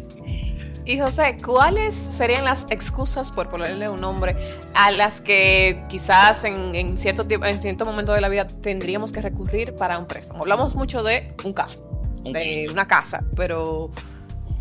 Y 0.85 0.99
José, 0.99 1.37
¿cuáles 1.43 1.95
serían 1.95 2.43
las 2.43 2.67
excusas, 2.69 3.31
por 3.31 3.49
ponerle 3.49 3.87
un 3.87 4.01
nombre, 4.01 4.35
a 4.73 4.91
las 4.91 5.21
que 5.21 5.81
quizás 5.89 6.43
en, 6.43 6.75
en 6.75 6.97
cierto 6.97 7.25
tiempo, 7.25 7.45
en 7.45 7.61
cierto 7.61 7.85
momento 7.85 8.11
de 8.11 8.19
la 8.19 8.27
vida 8.27 8.47
tendríamos 8.47 9.13
que 9.13 9.21
recurrir 9.21 9.75
para 9.75 9.97
un 9.97 10.07
préstamo? 10.07 10.41
Hablamos 10.41 10.75
mucho 10.75 11.01
de 11.01 11.33
un 11.45 11.53
carro, 11.53 11.79
de 12.25 12.67
una 12.69 12.85
casa, 12.85 13.23
pero 13.33 13.91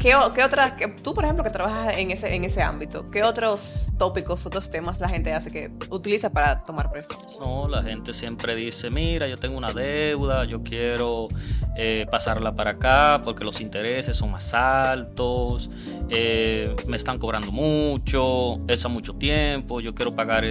¿qué, 0.02 0.14
otras, 0.16 0.74
tú 1.02 1.14
por 1.14 1.24
ejemplo 1.24 1.44
que 1.44 1.50
trabajas 1.50 1.96
en 1.96 2.10
ese, 2.10 2.34
en 2.34 2.44
ese 2.44 2.60
ámbito, 2.60 3.08
¿qué 3.10 3.22
otros 3.22 3.90
tópicos, 3.98 4.44
otros 4.44 4.68
temas 4.70 4.98
la 5.00 5.08
gente 5.08 5.32
hace 5.32 5.52
que 5.52 5.70
utiliza 5.90 6.30
para 6.30 6.64
tomar 6.64 6.90
préstamos? 6.90 7.38
No, 7.40 7.68
la 7.68 7.82
gente 7.82 8.12
siempre 8.12 8.56
dice, 8.56 8.90
mira, 8.90 9.28
yo 9.28 9.36
tengo 9.36 9.56
una 9.56 9.72
deuda, 9.72 10.44
yo 10.44 10.62
quiero 10.62 11.28
eh, 11.76 12.06
pasarla 12.10 12.54
para 12.54 12.72
acá 12.72 13.20
porque 13.22 13.44
los 13.44 13.60
intereses 13.60 14.16
son 14.16 14.32
más 14.32 14.52
altos, 14.54 15.70
eh, 16.10 16.74
me 16.88 16.96
están 16.96 17.18
cobrando 17.18 17.52
mucho, 17.52 18.60
es 18.66 18.82
mucho 18.88 19.14
tiempo, 19.14 19.80
yo 19.80 19.94
quiero 19.94 20.14
pagar, 20.14 20.44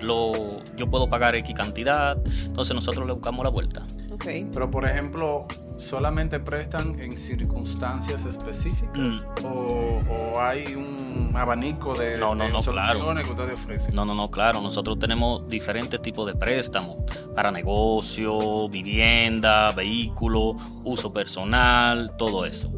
lo, 0.00 0.62
yo 0.76 0.90
puedo 0.90 1.08
pagar 1.08 1.36
X 1.36 1.54
cantidad, 1.54 2.18
entonces 2.44 2.74
nosotros 2.74 3.06
le 3.06 3.12
buscamos 3.12 3.44
la 3.44 3.50
vuelta. 3.50 3.86
Pero, 4.24 4.70
por 4.70 4.84
ejemplo, 4.84 5.46
¿solamente 5.76 6.40
prestan 6.40 6.98
en 7.00 7.16
circunstancias 7.16 8.24
específicas? 8.24 8.96
Mm. 8.96 9.44
O, 9.44 10.00
o 10.34 10.40
hay 10.40 10.74
un 10.74 11.32
abanico 11.34 11.94
de, 11.94 12.18
No, 12.18 12.34
no, 12.34 12.44
de 12.44 12.50
no, 12.50 12.62
soluciones 12.62 13.02
claro. 13.02 13.22
que 13.22 13.30
ustedes 13.30 13.54
ofrecen? 13.54 13.94
No, 13.94 14.04
no, 14.04 14.14
no, 14.14 14.30
claro, 14.30 14.60
nosotros 14.60 14.98
tenemos 14.98 15.46
diferentes 15.48 16.00
tipos 16.00 16.26
de 16.26 16.34
préstamos 16.34 16.96
para 17.34 17.50
negocio, 17.50 18.68
vivienda, 18.68 19.72
vehículo, 19.72 20.56
uso 20.84 21.12
personal, 21.12 22.16
todo 22.16 22.44
eso. 22.46 22.70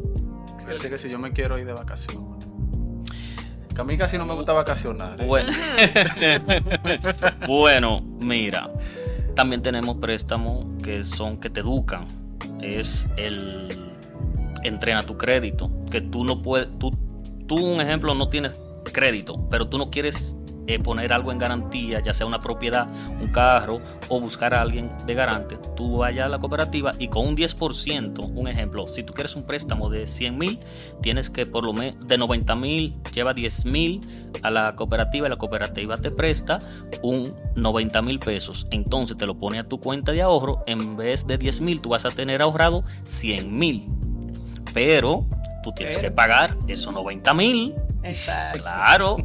Decir 0.67 0.91
que 0.91 0.97
si 0.99 1.09
yo 1.09 1.17
me 1.17 1.31
quiero 1.31 1.57
ir 1.57 1.65
de 1.65 1.73
vacaciones. 1.73 2.45
Que 3.73 3.81
a 3.81 3.83
mí 3.83 3.97
casi 3.97 4.17
no 4.17 4.25
me 4.25 4.35
gusta 4.35 4.53
vacacionar. 4.53 5.19
¿eh? 5.19 5.25
Bueno, 5.25 5.51
bueno, 7.47 8.01
mira, 8.01 8.69
también 9.35 9.61
tenemos 9.61 9.97
préstamos 9.97 10.65
que 10.83 11.03
son 11.03 11.37
que 11.37 11.49
te 11.49 11.61
educan. 11.61 12.07
Es 12.61 13.07
el 13.17 13.67
entrena 14.63 15.03
tu 15.03 15.17
crédito, 15.17 15.71
que 15.89 16.01
tú 16.01 16.23
no 16.23 16.41
puedes, 16.41 16.67
tú, 16.79 16.91
tú 17.47 17.55
un 17.55 17.81
ejemplo 17.81 18.13
no 18.13 18.29
tienes 18.29 18.59
crédito, 18.91 19.47
pero 19.49 19.67
tú 19.67 19.77
no 19.77 19.89
quieres 19.89 20.35
eh, 20.69 20.77
poner 20.77 21.11
algo 21.13 21.31
en 21.31 21.39
garantía, 21.39 21.99
ya 21.99 22.13
sea 22.13 22.27
una 22.27 22.39
propiedad, 22.39 22.87
un 23.19 23.29
carro 23.29 23.81
o 24.07 24.19
buscar 24.19 24.53
a 24.53 24.61
alguien 24.61 24.91
de 25.07 25.15
garante, 25.15 25.57
tú 25.75 25.97
vayas 25.97 26.27
a 26.27 26.29
la 26.29 26.37
cooperativa 26.37 26.91
y 26.99 27.07
con 27.07 27.27
un 27.27 27.35
10%, 27.35 28.31
un 28.35 28.47
ejemplo, 28.47 28.85
si 28.85 29.01
tú 29.01 29.11
quieres 29.11 29.35
un 29.35 29.47
préstamo 29.47 29.89
de 29.89 30.05
100 30.05 30.37
mil, 30.37 30.59
tienes 31.01 31.31
que 31.31 31.47
por 31.47 31.63
lo 31.63 31.73
menos 31.73 32.07
de 32.07 32.19
90 32.19 32.55
mil 32.55 32.95
lleva 33.11 33.33
10 33.33 33.65
mil 33.65 34.01
a 34.43 34.51
la 34.51 34.75
cooperativa 34.75 35.25
y 35.25 35.31
la 35.31 35.37
cooperativa 35.37 35.97
te 35.97 36.11
presta 36.11 36.59
un 37.01 37.33
90 37.55 38.03
mil 38.03 38.19
pesos. 38.19 38.67
Entonces 38.69 39.17
te 39.17 39.25
lo 39.25 39.39
pone 39.39 39.57
a 39.57 39.63
tu 39.63 39.79
cuenta 39.79 40.11
de 40.11 40.21
ahorro, 40.21 40.61
en 40.67 40.97
vez 40.97 41.25
de 41.25 41.39
10 41.39 41.61
mil 41.61 41.81
tú 41.81 41.89
vas 41.89 42.05
a 42.05 42.11
tener 42.11 42.43
ahorrado 42.43 42.83
100 43.05 43.57
mil. 43.57 43.87
Pero 44.71 45.25
tú 45.63 45.71
tienes 45.71 45.97
que 45.97 46.11
pagar 46.11 46.55
esos 46.67 46.93
90 46.93 47.33
mil. 47.33 47.73
Exacto. 48.03 48.61
Claro. 48.61 49.17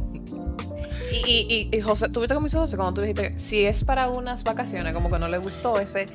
Y, 1.25 1.69
y, 1.71 1.77
y 1.77 1.81
José, 1.81 2.09
¿tuviste 2.09 2.35
con 2.35 2.49
José 2.49 2.77
cuando 2.77 2.93
tú 2.93 3.01
dijiste, 3.01 3.37
si 3.37 3.65
es 3.65 3.83
para 3.83 4.09
unas 4.09 4.43
vacaciones, 4.43 4.93
como 4.93 5.09
que 5.09 5.19
no 5.19 5.27
le 5.27 5.37
gustó 5.37 5.79
ese, 5.79 6.07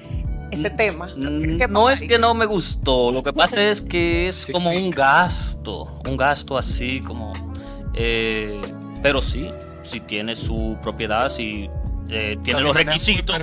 ese 0.51 0.71
tema? 0.71 1.11
no 1.17 1.91
es 1.91 2.03
que 2.03 2.19
no 2.19 2.35
me 2.35 2.47
gustó, 2.47 3.13
lo 3.13 3.23
que 3.23 3.33
pasa 3.33 3.63
es 3.63 3.81
que 3.81 4.29
es 4.29 4.47
como 4.53 4.71
un 4.71 4.91
gasto, 4.91 6.01
un 6.07 6.17
gasto 6.17 6.59
así 6.59 7.01
como... 7.01 7.33
Eh, 7.95 8.61
pero 9.03 9.23
sí, 9.23 9.51
si 9.83 10.01
tiene 10.01 10.35
su 10.37 10.77
propiedad, 10.83 11.31
si 11.31 11.69
eh, 12.11 12.37
tiene 12.43 12.61
los 12.61 12.75
requisitos. 12.75 13.37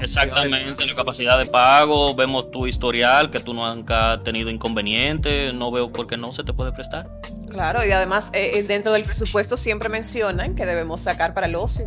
exactamente, 0.00 0.86
la 0.86 0.94
capacidad 0.94 1.38
de 1.38 1.46
pago, 1.46 2.14
vemos 2.14 2.50
tu 2.50 2.66
historial, 2.66 3.30
que 3.30 3.40
tú 3.40 3.54
nunca 3.54 4.12
has 4.12 4.24
tenido 4.24 4.50
inconveniente, 4.50 5.52
no 5.52 5.70
veo 5.70 5.90
por 5.90 6.06
qué 6.06 6.16
no 6.16 6.32
se 6.32 6.44
te 6.44 6.52
puede 6.52 6.72
prestar. 6.72 7.08
Claro, 7.50 7.84
y 7.84 7.90
además 7.92 8.30
eh, 8.32 8.62
dentro 8.62 8.92
del 8.92 9.02
presupuesto 9.02 9.56
siempre 9.56 9.88
mencionan 9.88 10.54
que 10.54 10.64
debemos 10.64 11.02
sacar 11.02 11.34
para 11.34 11.46
el 11.46 11.56
ocio. 11.56 11.84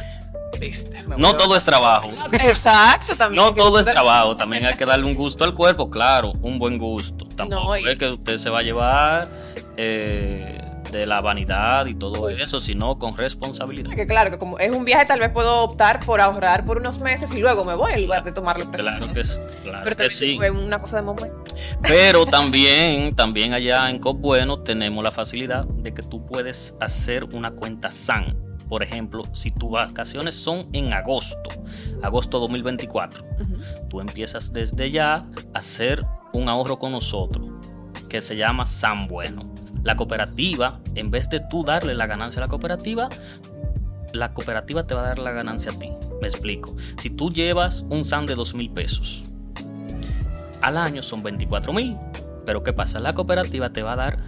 No 1.18 1.36
todo 1.36 1.56
es 1.56 1.66
trabajo. 1.66 2.12
Exacto, 2.32 3.16
también. 3.16 3.44
No 3.44 3.54
todo 3.54 3.80
es 3.80 3.86
trabajo, 3.86 4.36
también 4.36 4.66
hay 4.66 4.76
que 4.76 4.86
darle 4.86 5.06
un 5.06 5.16
gusto 5.16 5.44
al 5.44 5.54
cuerpo, 5.54 5.90
claro, 5.90 6.34
un 6.42 6.60
buen 6.60 6.78
gusto. 6.78 7.26
Tampoco 7.36 7.76
es 7.76 7.98
que 7.98 8.10
usted 8.10 8.38
se 8.38 8.50
va 8.50 8.60
a 8.60 8.64
llevar 8.64 9.28
eh, 9.78 10.62
de 10.94 11.06
la 11.06 11.20
vanidad 11.22 11.86
y 11.88 11.96
todo 11.96 12.22
pues 12.22 12.40
eso, 12.40 12.60
sino 12.60 12.98
con 12.98 13.18
responsabilidad. 13.18 13.90
Que 13.90 14.08
claro, 14.08 14.32
que 14.32 14.38
como 14.38 14.60
es 14.60 14.72
un 14.72 14.86
viaje, 14.86 15.06
tal 15.06 15.20
vez 15.20 15.30
puedo 15.30 15.64
optar 15.64 16.00
por 16.06 16.22
ahorrar 16.22 16.66
por 16.66 16.78
unos 16.78 17.00
meses 17.00 17.34
y 17.34 17.40
luego 17.40 17.66
me 17.66 17.74
voy 17.74 17.94
en 17.94 18.04
lugar 18.04 18.24
de 18.24 18.32
tomarlo. 18.32 18.70
Claro 18.72 19.08
que, 19.14 19.24
claro 19.64 19.82
Pero 19.84 19.96
que 19.96 20.10
sí. 20.10 20.38
Fue 20.38 20.52
una 20.52 20.80
cosa 20.80 20.98
de 20.98 21.02
momento. 21.02 21.44
Pero 21.82 22.26
también, 22.26 23.16
también 23.16 23.54
allá 23.54 23.90
en 23.90 24.00
COP 24.00 24.22
Bueno 24.22 24.60
tenemos 24.60 25.04
la 25.04 25.12
facilidad 25.12 25.66
de 25.66 25.94
que 25.94 26.04
tú 26.04 26.26
puedes 26.26 26.76
hacer 26.80 27.26
una 27.26 27.52
cuenta 27.52 27.92
SAN. 27.92 28.38
Por 28.70 28.82
ejemplo, 28.82 29.24
si 29.34 29.52
tus 29.52 29.72
vacaciones 29.72 30.36
son 30.36 30.70
en 30.74 30.94
agosto, 30.94 31.50
agosto 32.02 32.40
2024, 32.40 33.26
tú 33.90 34.00
empiezas 34.00 34.54
desde 34.54 34.90
ya 34.90 35.16
a 35.16 35.60
hacer 35.60 36.06
un 36.34 36.50
ahorro 36.50 36.80
con 36.80 36.92
nosotros 36.92 37.48
que 38.10 38.22
se 38.22 38.36
llama 38.36 38.66
San 38.66 39.08
Bueno. 39.08 39.54
La 39.84 39.98
cooperativa, 39.98 40.80
en 40.96 41.12
vez 41.12 41.30
de 41.30 41.40
tú 41.40 41.64
darle 41.64 41.94
la 41.94 42.08
ganancia 42.08 42.42
a 42.42 42.46
la 42.46 42.50
cooperativa, 42.50 43.10
la 44.14 44.34
cooperativa 44.34 44.86
te 44.86 44.96
va 44.96 45.02
a 45.02 45.08
dar 45.08 45.20
la 45.20 45.32
ganancia 45.32 45.72
a 45.72 45.80
ti. 45.80 45.90
Me 46.22 46.28
explico. 46.28 46.76
Si 47.02 47.10
tú 47.10 47.30
llevas 47.30 47.86
un 47.90 48.06
SAN 48.06 48.26
de 48.26 48.36
2 48.36 48.54
mil 48.56 48.70
pesos, 48.70 49.24
al 50.62 50.78
año 50.78 51.04
son 51.04 51.22
24 51.22 51.74
mil. 51.74 51.98
Pero 52.46 52.64
¿qué 52.64 52.74
pasa? 52.74 53.00
La 53.00 53.14
cooperativa 53.14 53.72
te 53.72 53.84
va 53.84 53.94
a 53.94 53.96
dar 53.98 54.20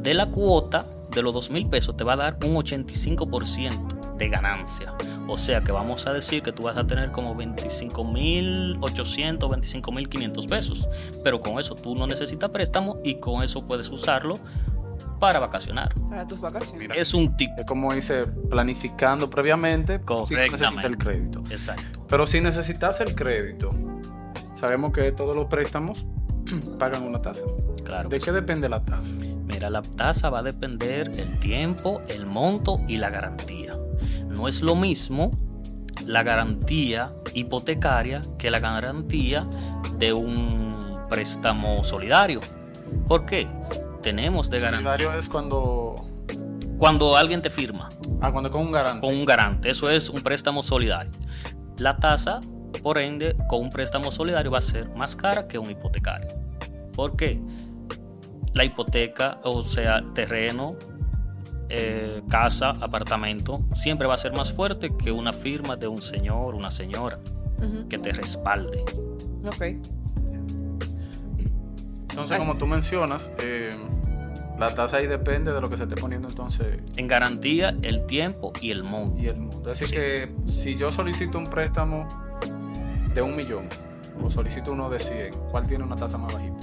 de 0.00 0.14
la 0.14 0.26
cuota 0.26 0.86
de 1.10 1.22
los 1.22 1.32
2 1.34 1.50
mil 1.50 1.68
pesos, 1.68 1.96
te 1.96 2.04
va 2.04 2.14
a 2.14 2.16
dar 2.16 2.38
un 2.44 2.54
85% 2.54 4.16
de 4.16 4.28
ganancia. 4.28 4.94
O 5.26 5.38
sea 5.38 5.62
que 5.62 5.72
vamos 5.72 6.06
a 6.06 6.12
decir 6.12 6.42
que 6.42 6.52
tú 6.52 6.64
vas 6.64 6.76
a 6.76 6.86
tener 6.86 7.10
como 7.10 7.34
25 7.34 8.04
mil 8.04 8.76
800, 8.80 9.50
25 9.50 9.92
mil 9.92 10.08
500 10.08 10.46
pesos. 10.46 10.88
Pero 11.22 11.40
con 11.40 11.58
eso 11.58 11.74
tú 11.74 11.94
no 11.94 12.06
necesitas 12.06 12.50
préstamo 12.50 13.00
y 13.02 13.16
con 13.16 13.42
eso 13.42 13.66
puedes 13.66 13.88
usarlo 13.88 14.38
para 15.24 15.38
vacacionar. 15.38 15.94
Para 16.10 16.26
tus 16.26 16.38
vacaciones. 16.38 16.90
es 16.94 17.14
un 17.14 17.34
tipo. 17.34 17.54
Es 17.56 17.64
como 17.64 17.94
dice, 17.94 18.26
planificando 18.50 19.30
previamente 19.30 19.98
si 20.26 20.34
necesitas 20.34 20.84
el 20.84 20.98
crédito. 20.98 21.42
Exacto. 21.48 22.04
Pero 22.06 22.26
si 22.26 22.42
necesitas 22.42 23.00
el 23.00 23.14
crédito, 23.14 23.74
sabemos 24.54 24.92
que 24.92 25.12
todos 25.12 25.34
los 25.34 25.46
préstamos 25.46 26.04
pagan 26.78 27.04
una 27.04 27.22
tasa. 27.22 27.40
Claro. 27.84 28.10
¿De 28.10 28.18
qué 28.18 28.32
depende 28.32 28.68
la 28.68 28.84
tasa? 28.84 29.14
Mira, 29.46 29.70
la 29.70 29.80
tasa 29.80 30.28
va 30.28 30.40
a 30.40 30.42
depender 30.42 31.10
el 31.16 31.38
tiempo, 31.38 32.02
el 32.08 32.26
monto 32.26 32.82
y 32.86 32.98
la 32.98 33.08
garantía. 33.08 33.78
No 34.28 34.46
es 34.46 34.60
lo 34.60 34.74
mismo 34.74 35.30
la 36.04 36.22
garantía 36.22 37.12
hipotecaria 37.32 38.20
que 38.36 38.50
la 38.50 38.58
garantía 38.58 39.48
de 39.98 40.12
un 40.12 40.98
préstamo 41.08 41.82
solidario. 41.82 42.40
¿Por 43.08 43.24
qué? 43.24 43.48
Tenemos 44.04 44.50
de 44.50 44.60
garantía. 44.60 44.92
Solidario 44.92 45.18
es 45.18 45.28
cuando. 45.28 45.96
Cuando 46.78 47.16
alguien 47.16 47.40
te 47.40 47.50
firma. 47.50 47.88
Ah, 48.20 48.30
cuando 48.30 48.50
con 48.50 48.60
un 48.60 48.72
garante. 48.72 49.00
Con 49.00 49.16
un 49.16 49.24
garante. 49.24 49.70
Eso 49.70 49.88
es 49.90 50.10
un 50.10 50.20
préstamo 50.22 50.62
solidario. 50.62 51.10
La 51.78 51.96
tasa, 51.96 52.40
por 52.82 52.98
ende, 52.98 53.36
con 53.48 53.62
un 53.62 53.70
préstamo 53.70 54.12
solidario 54.12 54.50
va 54.50 54.58
a 54.58 54.62
ser 54.62 54.88
más 54.90 55.16
cara 55.16 55.48
que 55.48 55.58
un 55.58 55.70
hipotecario. 55.70 56.28
¿Por 56.94 57.16
qué? 57.16 57.40
La 58.52 58.64
hipoteca, 58.64 59.40
o 59.42 59.62
sea, 59.62 60.04
terreno, 60.14 60.76
eh, 61.70 62.22
casa, 62.28 62.70
apartamento, 62.80 63.64
siempre 63.72 64.06
va 64.06 64.14
a 64.14 64.18
ser 64.18 64.32
más 64.32 64.52
fuerte 64.52 64.94
que 64.96 65.10
una 65.10 65.32
firma 65.32 65.76
de 65.76 65.88
un 65.88 66.02
señor, 66.02 66.54
una 66.54 66.70
señora, 66.70 67.18
que 67.88 67.98
te 67.98 68.12
respalde. 68.12 68.84
Ok. 69.46 69.64
Entonces, 72.14 72.38
como 72.38 72.56
tú 72.56 72.68
mencionas, 72.68 73.32
eh, 73.38 73.72
la 74.56 74.72
tasa 74.72 74.98
ahí 74.98 75.08
depende 75.08 75.52
de 75.52 75.60
lo 75.60 75.68
que 75.68 75.76
se 75.76 75.82
esté 75.82 75.96
poniendo 75.96 76.28
entonces. 76.28 76.80
En 76.96 77.08
garantía, 77.08 77.76
el 77.82 78.06
tiempo 78.06 78.52
y 78.60 78.70
el 78.70 78.84
monto. 78.84 79.20
Y 79.20 79.26
el 79.26 79.36
monto. 79.36 79.72
Es 79.72 79.80
decir, 79.80 79.96
que 79.96 80.32
si 80.46 80.76
yo 80.76 80.92
solicito 80.92 81.38
un 81.38 81.48
préstamo 81.48 82.08
de 83.12 83.20
un 83.20 83.34
millón 83.34 83.68
o 84.22 84.30
solicito 84.30 84.70
uno 84.70 84.88
de 84.90 85.00
100, 85.00 85.34
¿cuál 85.50 85.66
tiene 85.66 85.82
una 85.82 85.96
tasa 85.96 86.16
más 86.16 86.32
bajita? 86.32 86.54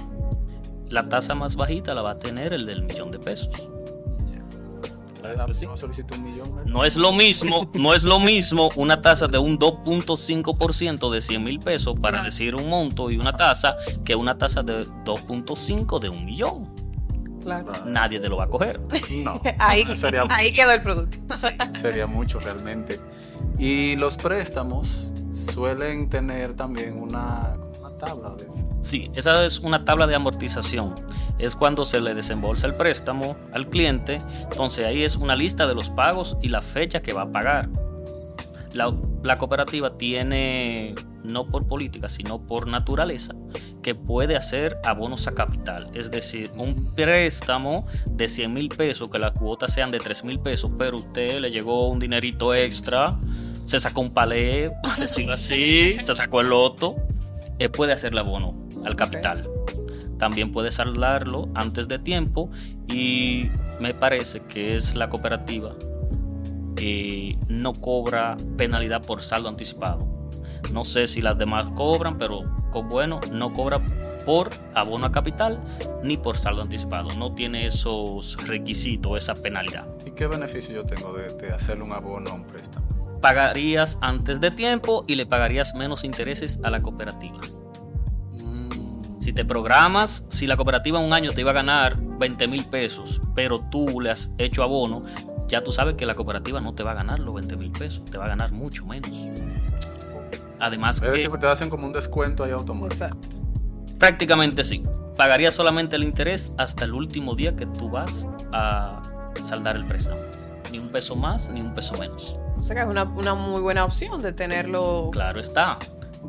La 0.88 1.10
tasa 1.10 1.34
más 1.34 1.54
bajita 1.54 1.92
la 1.92 2.00
va 2.00 2.12
a 2.12 2.18
tener 2.18 2.54
el 2.54 2.64
del 2.64 2.82
millón 2.82 3.10
de 3.10 3.18
pesos. 3.18 3.50
No 6.66 6.84
es 6.84 6.96
lo 6.96 7.12
mismo, 7.12 7.70
no 7.74 7.94
es 7.94 8.04
lo 8.04 8.20
mismo 8.20 8.70
una 8.76 9.00
tasa 9.00 9.28
de 9.28 9.38
un 9.38 9.58
2.5% 9.58 11.10
de 11.10 11.20
100 11.20 11.44
mil 11.44 11.58
pesos 11.58 11.98
para 12.00 12.22
decir 12.22 12.54
un 12.54 12.68
monto 12.68 13.10
y 13.10 13.16
una 13.16 13.36
tasa 13.36 13.76
que 14.04 14.14
una 14.14 14.36
tasa 14.36 14.62
de 14.62 14.86
2.5 15.04 15.98
de 15.98 16.08
un 16.08 16.24
millón. 16.24 16.82
Claro. 17.42 17.72
Nadie 17.86 18.20
te 18.20 18.28
lo 18.28 18.36
va 18.36 18.44
a 18.44 18.48
coger. 18.48 18.80
No. 19.24 19.40
ahí, 19.58 19.84
ahí 20.30 20.52
quedó 20.52 20.72
el 20.72 20.82
producto. 20.82 21.18
Sería 21.74 22.06
mucho 22.06 22.40
realmente. 22.40 23.00
Y 23.58 23.96
los 23.96 24.16
préstamos 24.16 25.08
suelen 25.52 26.08
tener 26.08 26.54
también 26.54 26.98
una, 26.98 27.56
una 27.80 27.98
tabla 27.98 28.30
de... 28.30 28.46
Sí, 28.82 29.10
esa 29.14 29.44
es 29.44 29.60
una 29.60 29.84
tabla 29.84 30.06
de 30.06 30.14
amortización 30.14 30.94
es 31.42 31.56
cuando 31.56 31.84
se 31.84 32.00
le 32.00 32.14
desembolsa 32.14 32.66
el 32.68 32.74
préstamo 32.74 33.36
al 33.52 33.68
cliente, 33.68 34.20
entonces 34.50 34.86
ahí 34.86 35.02
es 35.02 35.16
una 35.16 35.34
lista 35.34 35.66
de 35.66 35.74
los 35.74 35.90
pagos 35.90 36.36
y 36.40 36.48
la 36.48 36.60
fecha 36.60 37.02
que 37.02 37.12
va 37.12 37.22
a 37.22 37.32
pagar. 37.32 37.68
La, 38.72 39.36
cooperativa 39.36 39.98
tiene, 39.98 40.94
no 41.24 41.46
por 41.48 41.66
política, 41.66 42.08
sino 42.08 42.46
por 42.46 42.68
naturaleza, 42.68 43.34
que 43.82 43.94
puede 43.94 44.36
hacer 44.36 44.78
abonos 44.84 45.26
a 45.26 45.34
capital. 45.34 45.90
Es 45.92 46.10
decir, 46.10 46.50
un 46.56 46.94
préstamo 46.94 47.86
de 48.06 48.28
100 48.28 48.52
mil 48.52 48.68
pesos, 48.70 49.08
que 49.10 49.18
las 49.18 49.32
cuotas 49.32 49.74
sean 49.74 49.90
de 49.90 49.98
3 49.98 50.24
mil 50.24 50.40
pesos, 50.40 50.70
pero 50.78 50.98
usted 50.98 51.40
le 51.40 51.50
llegó 51.50 51.88
un 51.88 51.98
dinerito 51.98 52.54
extra, 52.54 53.18
se 53.66 53.78
sacó 53.78 54.00
un 54.00 54.14
palé, 54.14 54.70
se 55.06 55.30
así, 55.30 55.96
se 56.02 56.14
sacó 56.14 56.40
el 56.40 56.48
loto, 56.48 56.96
eh, 57.58 57.68
puede 57.68 57.92
hacer 57.92 58.12
el 58.12 58.18
abono 58.18 58.54
al 58.84 58.96
capital 58.96 59.48
también 60.22 60.52
puede 60.52 60.70
saldarlo 60.70 61.48
antes 61.52 61.88
de 61.88 61.98
tiempo 61.98 62.48
y 62.86 63.50
me 63.80 63.92
parece 63.92 64.38
que 64.42 64.76
es 64.76 64.94
la 64.94 65.10
cooperativa 65.10 65.74
que 66.76 67.36
no 67.48 67.72
cobra 67.72 68.36
penalidad 68.56 69.04
por 69.04 69.22
saldo 69.22 69.48
anticipado. 69.48 70.06
No 70.72 70.84
sé 70.84 71.08
si 71.08 71.22
las 71.22 71.36
demás 71.38 71.66
cobran, 71.74 72.18
pero 72.18 72.44
bueno, 72.84 73.18
no 73.32 73.52
cobra 73.52 73.80
por 74.24 74.50
abono 74.74 75.06
a 75.06 75.10
capital 75.10 75.60
ni 76.04 76.16
por 76.16 76.38
saldo 76.38 76.62
anticipado. 76.62 77.12
No 77.14 77.34
tiene 77.34 77.66
esos 77.66 78.36
requisitos, 78.46 79.18
esa 79.18 79.34
penalidad. 79.34 79.88
¿Y 80.06 80.12
qué 80.12 80.28
beneficio 80.28 80.72
yo 80.72 80.84
tengo 80.84 81.14
de, 81.14 81.36
de 81.36 81.48
hacerle 81.48 81.82
un 81.82 81.94
abono 81.94 82.30
a 82.30 82.34
un 82.34 82.44
préstamo? 82.44 82.91
Pagarías 83.22 83.96
antes 84.02 84.40
de 84.40 84.50
tiempo 84.50 85.04
y 85.06 85.14
le 85.14 85.24
pagarías 85.24 85.74
menos 85.74 86.04
intereses 86.04 86.58
a 86.62 86.70
la 86.70 86.82
cooperativa. 86.82 87.40
Si 89.20 89.32
te 89.32 89.44
programas, 89.44 90.24
si 90.28 90.48
la 90.48 90.56
cooperativa 90.56 90.98
un 90.98 91.12
año 91.12 91.30
te 91.30 91.42
iba 91.42 91.52
a 91.52 91.54
ganar 91.54 91.96
20 91.96 92.48
mil 92.48 92.64
pesos, 92.64 93.20
pero 93.36 93.60
tú 93.70 94.00
le 94.00 94.10
has 94.10 94.30
hecho 94.36 94.64
abono, 94.64 95.04
ya 95.46 95.62
tú 95.62 95.70
sabes 95.70 95.94
que 95.94 96.04
la 96.04 96.16
cooperativa 96.16 96.60
no 96.60 96.74
te 96.74 96.82
va 96.82 96.90
a 96.90 96.94
ganar 96.94 97.20
los 97.20 97.32
20 97.32 97.56
mil 97.56 97.70
pesos, 97.70 98.04
te 98.10 98.18
va 98.18 98.24
a 98.24 98.28
ganar 98.28 98.50
mucho 98.50 98.84
menos. 98.84 99.10
Además 100.58 101.00
que, 101.00 101.28
te 101.28 101.46
hacen 101.46 101.70
como 101.70 101.86
un 101.86 101.92
descuento 101.92 102.42
ahí 102.42 102.50
automático. 102.50 103.04
Exacto. 103.04 103.36
Prácticamente 104.00 104.64
sí. 104.64 104.82
Pagaría 105.16 105.52
solamente 105.52 105.94
el 105.94 106.02
interés 106.02 106.52
hasta 106.58 106.84
el 106.84 106.92
último 106.92 107.36
día 107.36 107.54
que 107.54 107.66
tú 107.66 107.88
vas 107.90 108.26
a 108.52 109.02
saldar 109.44 109.76
el 109.76 109.84
préstamo. 109.84 110.20
Ni 110.72 110.78
un 110.78 110.88
peso 110.88 111.14
más, 111.14 111.48
ni 111.50 111.60
un 111.60 111.74
peso 111.74 111.94
menos. 111.98 112.36
O 112.58 112.62
sea 112.64 112.74
que 112.76 112.82
es 112.82 112.88
una, 112.88 113.04
una 113.04 113.34
muy 113.34 113.60
buena 113.60 113.84
opción 113.84 114.22
de 114.22 114.32
tenerlo. 114.32 115.10
Claro 115.12 115.40
está 115.40 115.78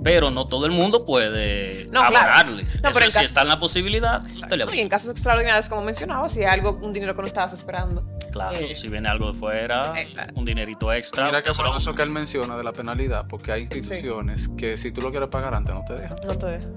Pero 0.04 0.32
no 0.32 0.48
todo 0.48 0.66
el 0.66 0.72
mundo 0.72 1.06
puede 1.06 1.86
No, 1.92 2.02
claro. 2.08 2.52
No, 2.82 2.90
pero 2.92 3.06
en 3.06 3.12
si 3.12 3.24
está 3.24 3.44
en 3.44 3.48
la 3.50 3.60
posibilidad, 3.60 4.20
usted 4.30 4.58
le 4.58 4.66
No, 4.66 4.74
y 4.74 4.80
en 4.80 4.90
casos 4.90 5.12
extraordinarios, 5.12 5.70
como 5.70 5.82
mencionaba, 5.84 6.28
si 6.30 6.40
hay 6.40 6.46
algo, 6.46 6.80
un 6.82 6.92
dinero 6.92 7.16
que 7.16 7.22
no 7.22 7.28
estabas 7.28 7.54
esperando. 7.54 8.04
Claro, 8.32 8.56
Eh, 8.58 8.74
si 8.74 8.88
viene 8.88 9.08
algo 9.10 9.32
de 9.32 9.38
fuera, 9.38 9.94
Exacto. 10.02 10.34
un 10.36 10.44
dinerito 10.44 10.92
extra. 10.92 11.26
Mira 11.26 11.44
que 11.44 11.52
por 11.52 11.68
eso 11.78 11.94
que 11.94 12.02
él 12.02 12.10
menciona 12.10 12.58
de 12.58 12.64
la 12.64 12.74
penalidad, 12.74 13.28
porque 13.28 13.52
hay 13.52 13.62
instituciones 13.62 14.50
que 14.58 14.76
si 14.78 14.92
tú 14.92 15.02
lo 15.02 15.12
quieres 15.12 15.30
pagar 15.30 15.54
antes 15.54 15.74
no 15.76 15.84
te 15.86 15.94
dejan. 15.94 16.18
No 16.26 16.36
te 16.36 16.46
deja. 16.48 16.68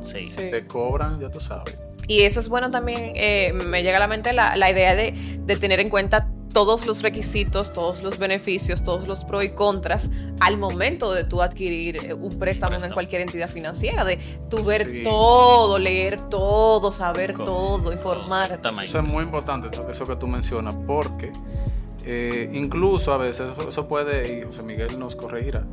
Sí. 0.00 0.28
Sí. 0.30 0.50
Te 0.50 0.66
cobran, 0.66 1.20
ya 1.20 1.30
tú 1.30 1.38
sabes. 1.38 1.78
Y 2.08 2.22
eso 2.22 2.40
es 2.40 2.48
bueno 2.48 2.70
también, 2.70 3.12
eh, 3.14 3.52
me 3.52 3.82
llega 3.84 3.98
a 3.98 4.00
la 4.00 4.08
mente 4.08 4.32
la, 4.32 4.56
la 4.56 4.70
idea 4.70 4.94
de, 4.96 5.12
de 5.38 5.56
tener 5.56 5.78
en 5.78 5.88
cuenta 5.88 6.26
todos 6.52 6.86
los 6.86 7.02
requisitos, 7.02 7.72
todos 7.72 8.02
los 8.02 8.18
beneficios, 8.18 8.82
todos 8.84 9.06
los 9.06 9.24
pros 9.24 9.44
y 9.44 9.50
contras 9.50 10.10
al 10.40 10.56
momento 10.58 11.12
de 11.12 11.24
tú 11.24 11.40
adquirir 11.42 11.96
eh, 12.04 12.14
un 12.14 12.38
préstamo 12.38 12.76
en 12.76 12.92
cualquier 12.92 13.22
entidad 13.22 13.48
financiera, 13.50 14.04
de 14.04 14.18
tú 14.50 14.62
ver 14.64 14.90
Sí. 14.90 15.02
todo, 15.02 15.78
leer 15.78 16.18
todo, 16.28 16.92
saber 16.92 17.34
todo, 17.34 17.92
informarte. 17.92 18.68
Eso 18.84 18.98
es 18.98 19.04
muy 19.04 19.24
importante, 19.24 19.68
eso- 19.90 20.06
que 20.06 20.16
tú 20.16 20.26
mencionas, 20.26 20.74
porque 20.86 21.32
eh, 22.04 22.50
incluso 22.52 23.12
a 23.12 23.16
veces 23.16 23.46
eso, 23.56 23.68
eso 23.68 23.86
puede, 23.88 24.40
y 24.40 24.42
José 24.44 24.62
Miguel 24.64 24.98
nos 24.98 25.14
corregirá, 25.14 25.64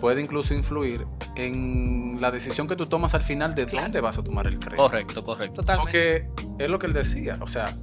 puede 0.00 0.22
incluso 0.22 0.54
influir 0.54 1.06
en 1.36 2.16
la 2.20 2.30
decisión 2.30 2.66
que 2.66 2.76
tú 2.76 2.86
tomas 2.86 3.12
al 3.14 3.22
final 3.22 3.54
de 3.54 3.66
Claro. 3.66 3.84
dónde 3.84 4.00
vas 4.00 4.16
a 4.18 4.24
tomar 4.24 4.46
el 4.46 4.58
crédito. 4.58 4.82
Correcto, 4.82 5.22
correcto. 5.24 5.56
Totalmente. 5.56 6.22
Porque 6.32 6.64
es 6.64 6.70
lo 6.70 6.78
que 6.78 6.86
él 6.86 6.92
decía, 6.94 7.38
o 7.42 7.46
sea, 7.46 7.74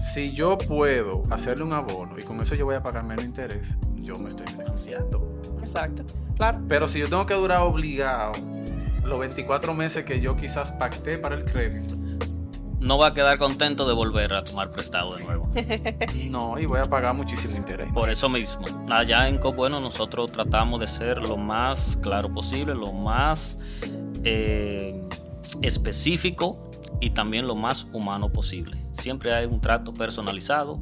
si 0.00 0.32
yo 0.32 0.56
puedo 0.56 1.22
hacerle 1.30 1.62
un 1.62 1.74
abono 1.74 2.18
y 2.18 2.22
con 2.22 2.40
eso 2.40 2.54
yo 2.54 2.64
voy 2.64 2.74
a 2.74 2.82
pagar 2.82 3.04
menos 3.04 3.24
interés, 3.24 3.76
yo 3.96 4.16
me 4.16 4.30
estoy 4.30 4.46
beneficiando. 4.56 5.40
Exacto. 5.60 6.04
Claro. 6.36 6.58
Pero 6.68 6.88
si 6.88 6.98
yo 7.00 7.08
tengo 7.08 7.26
que 7.26 7.34
durar 7.34 7.60
obligado 7.60 8.32
los 9.04 9.20
24 9.20 9.74
meses 9.74 10.04
que 10.04 10.20
yo 10.20 10.36
quizás 10.36 10.72
pacté 10.72 11.18
para 11.18 11.36
el 11.36 11.44
crédito, 11.44 11.96
No 12.80 12.96
va 12.96 13.08
a 13.08 13.14
quedar 13.14 13.36
contento 13.36 13.86
de 13.86 13.92
volver 13.92 14.32
a 14.32 14.42
tomar 14.42 14.70
prestado 14.70 15.14
de 15.14 15.22
nuevo. 15.22 15.50
no, 16.30 16.58
y 16.58 16.64
voy 16.64 16.80
a 16.80 16.86
pagar 16.86 17.14
muchísimo 17.14 17.54
interés. 17.54 17.92
Por 17.92 18.08
eso 18.08 18.30
mismo, 18.30 18.64
allá 18.88 19.28
en 19.28 19.36
Cobueno 19.36 19.80
nosotros 19.80 20.32
tratamos 20.32 20.80
de 20.80 20.88
ser 20.88 21.18
lo 21.18 21.36
más 21.36 21.98
claro 22.00 22.32
posible, 22.32 22.74
lo 22.74 22.94
más 22.94 23.58
eh, 24.24 24.98
específico 25.60 26.69
y 27.00 27.10
también 27.10 27.46
lo 27.46 27.54
más 27.54 27.86
humano 27.92 28.30
posible. 28.30 28.76
Siempre 28.92 29.32
hay 29.32 29.46
un 29.46 29.60
trato 29.60 29.94
personalizado, 29.94 30.78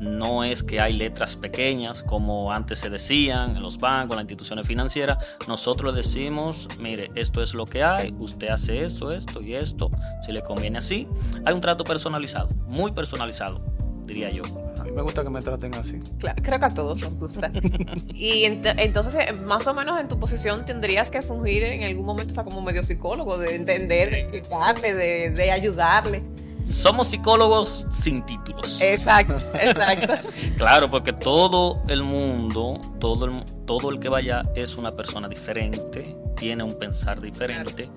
no 0.00 0.44
es 0.44 0.62
que 0.62 0.80
hay 0.80 0.92
letras 0.92 1.36
pequeñas 1.36 2.02
como 2.02 2.52
antes 2.52 2.78
se 2.78 2.90
decían 2.90 3.56
en 3.56 3.62
los 3.62 3.78
bancos, 3.78 4.12
en 4.12 4.16
las 4.16 4.24
instituciones 4.24 4.66
financieras. 4.66 5.18
Nosotros 5.46 5.94
decimos, 5.94 6.68
mire, 6.78 7.10
esto 7.14 7.42
es 7.42 7.54
lo 7.54 7.66
que 7.66 7.82
hay, 7.82 8.14
usted 8.18 8.48
hace 8.48 8.84
esto, 8.84 9.12
esto 9.12 9.42
y 9.42 9.54
esto, 9.54 9.90
si 10.24 10.32
le 10.32 10.42
conviene 10.42 10.78
así. 10.78 11.08
Hay 11.44 11.54
un 11.54 11.60
trato 11.60 11.84
personalizado, 11.84 12.48
muy 12.66 12.92
personalizado, 12.92 13.60
diría 14.06 14.30
yo. 14.30 14.67
Me 14.98 15.04
gusta 15.04 15.22
que 15.22 15.30
me 15.30 15.40
traten 15.40 15.72
así. 15.76 16.00
Claro, 16.18 16.42
creo 16.42 16.58
que 16.58 16.64
a 16.64 16.74
todos 16.74 17.00
nos 17.00 17.14
gusta. 17.14 17.52
y 18.08 18.42
ent- 18.42 18.74
entonces, 18.78 19.14
eh, 19.28 19.32
más 19.32 19.64
o 19.68 19.72
menos 19.72 19.96
en 20.00 20.08
tu 20.08 20.18
posición 20.18 20.62
tendrías 20.64 21.08
que 21.08 21.22
fungir 21.22 21.62
en 21.62 21.84
algún 21.84 22.04
momento 22.04 22.32
hasta 22.32 22.42
como 22.42 22.60
medio 22.62 22.82
psicólogo, 22.82 23.38
de 23.38 23.54
entender, 23.54 24.10
de 24.10 24.18
explicarle, 24.18 24.94
de, 24.94 25.30
de 25.30 25.52
ayudarle. 25.52 26.24
Somos 26.68 27.06
psicólogos 27.06 27.86
sin 27.92 28.26
títulos. 28.26 28.80
Exacto, 28.80 29.36
exacto. 29.54 30.14
Claro, 30.56 30.90
porque 30.90 31.12
todo 31.12 31.80
el 31.86 32.02
mundo, 32.02 32.80
todo 32.98 33.26
el, 33.26 33.44
todo 33.66 33.90
el 33.90 34.00
que 34.00 34.08
vaya 34.08 34.42
es 34.56 34.74
una 34.76 34.90
persona 34.90 35.28
diferente, 35.28 36.16
tiene 36.36 36.64
un 36.64 36.76
pensar 36.76 37.20
diferente, 37.20 37.88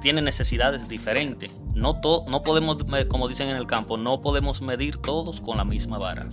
tiene 0.00 0.22
necesidades 0.22 0.88
diferentes. 0.88 1.54
No, 1.74 2.00
to- 2.00 2.24
no 2.28 2.42
podemos, 2.42 2.86
me- 2.86 3.06
como 3.08 3.28
dicen 3.28 3.48
en 3.48 3.56
el 3.56 3.66
campo, 3.66 3.96
no 3.96 4.20
podemos 4.22 4.60
medir 4.62 4.96
todos 4.98 5.40
con 5.40 5.56
la 5.58 5.64
misma 5.64 5.98
vara. 5.98 6.26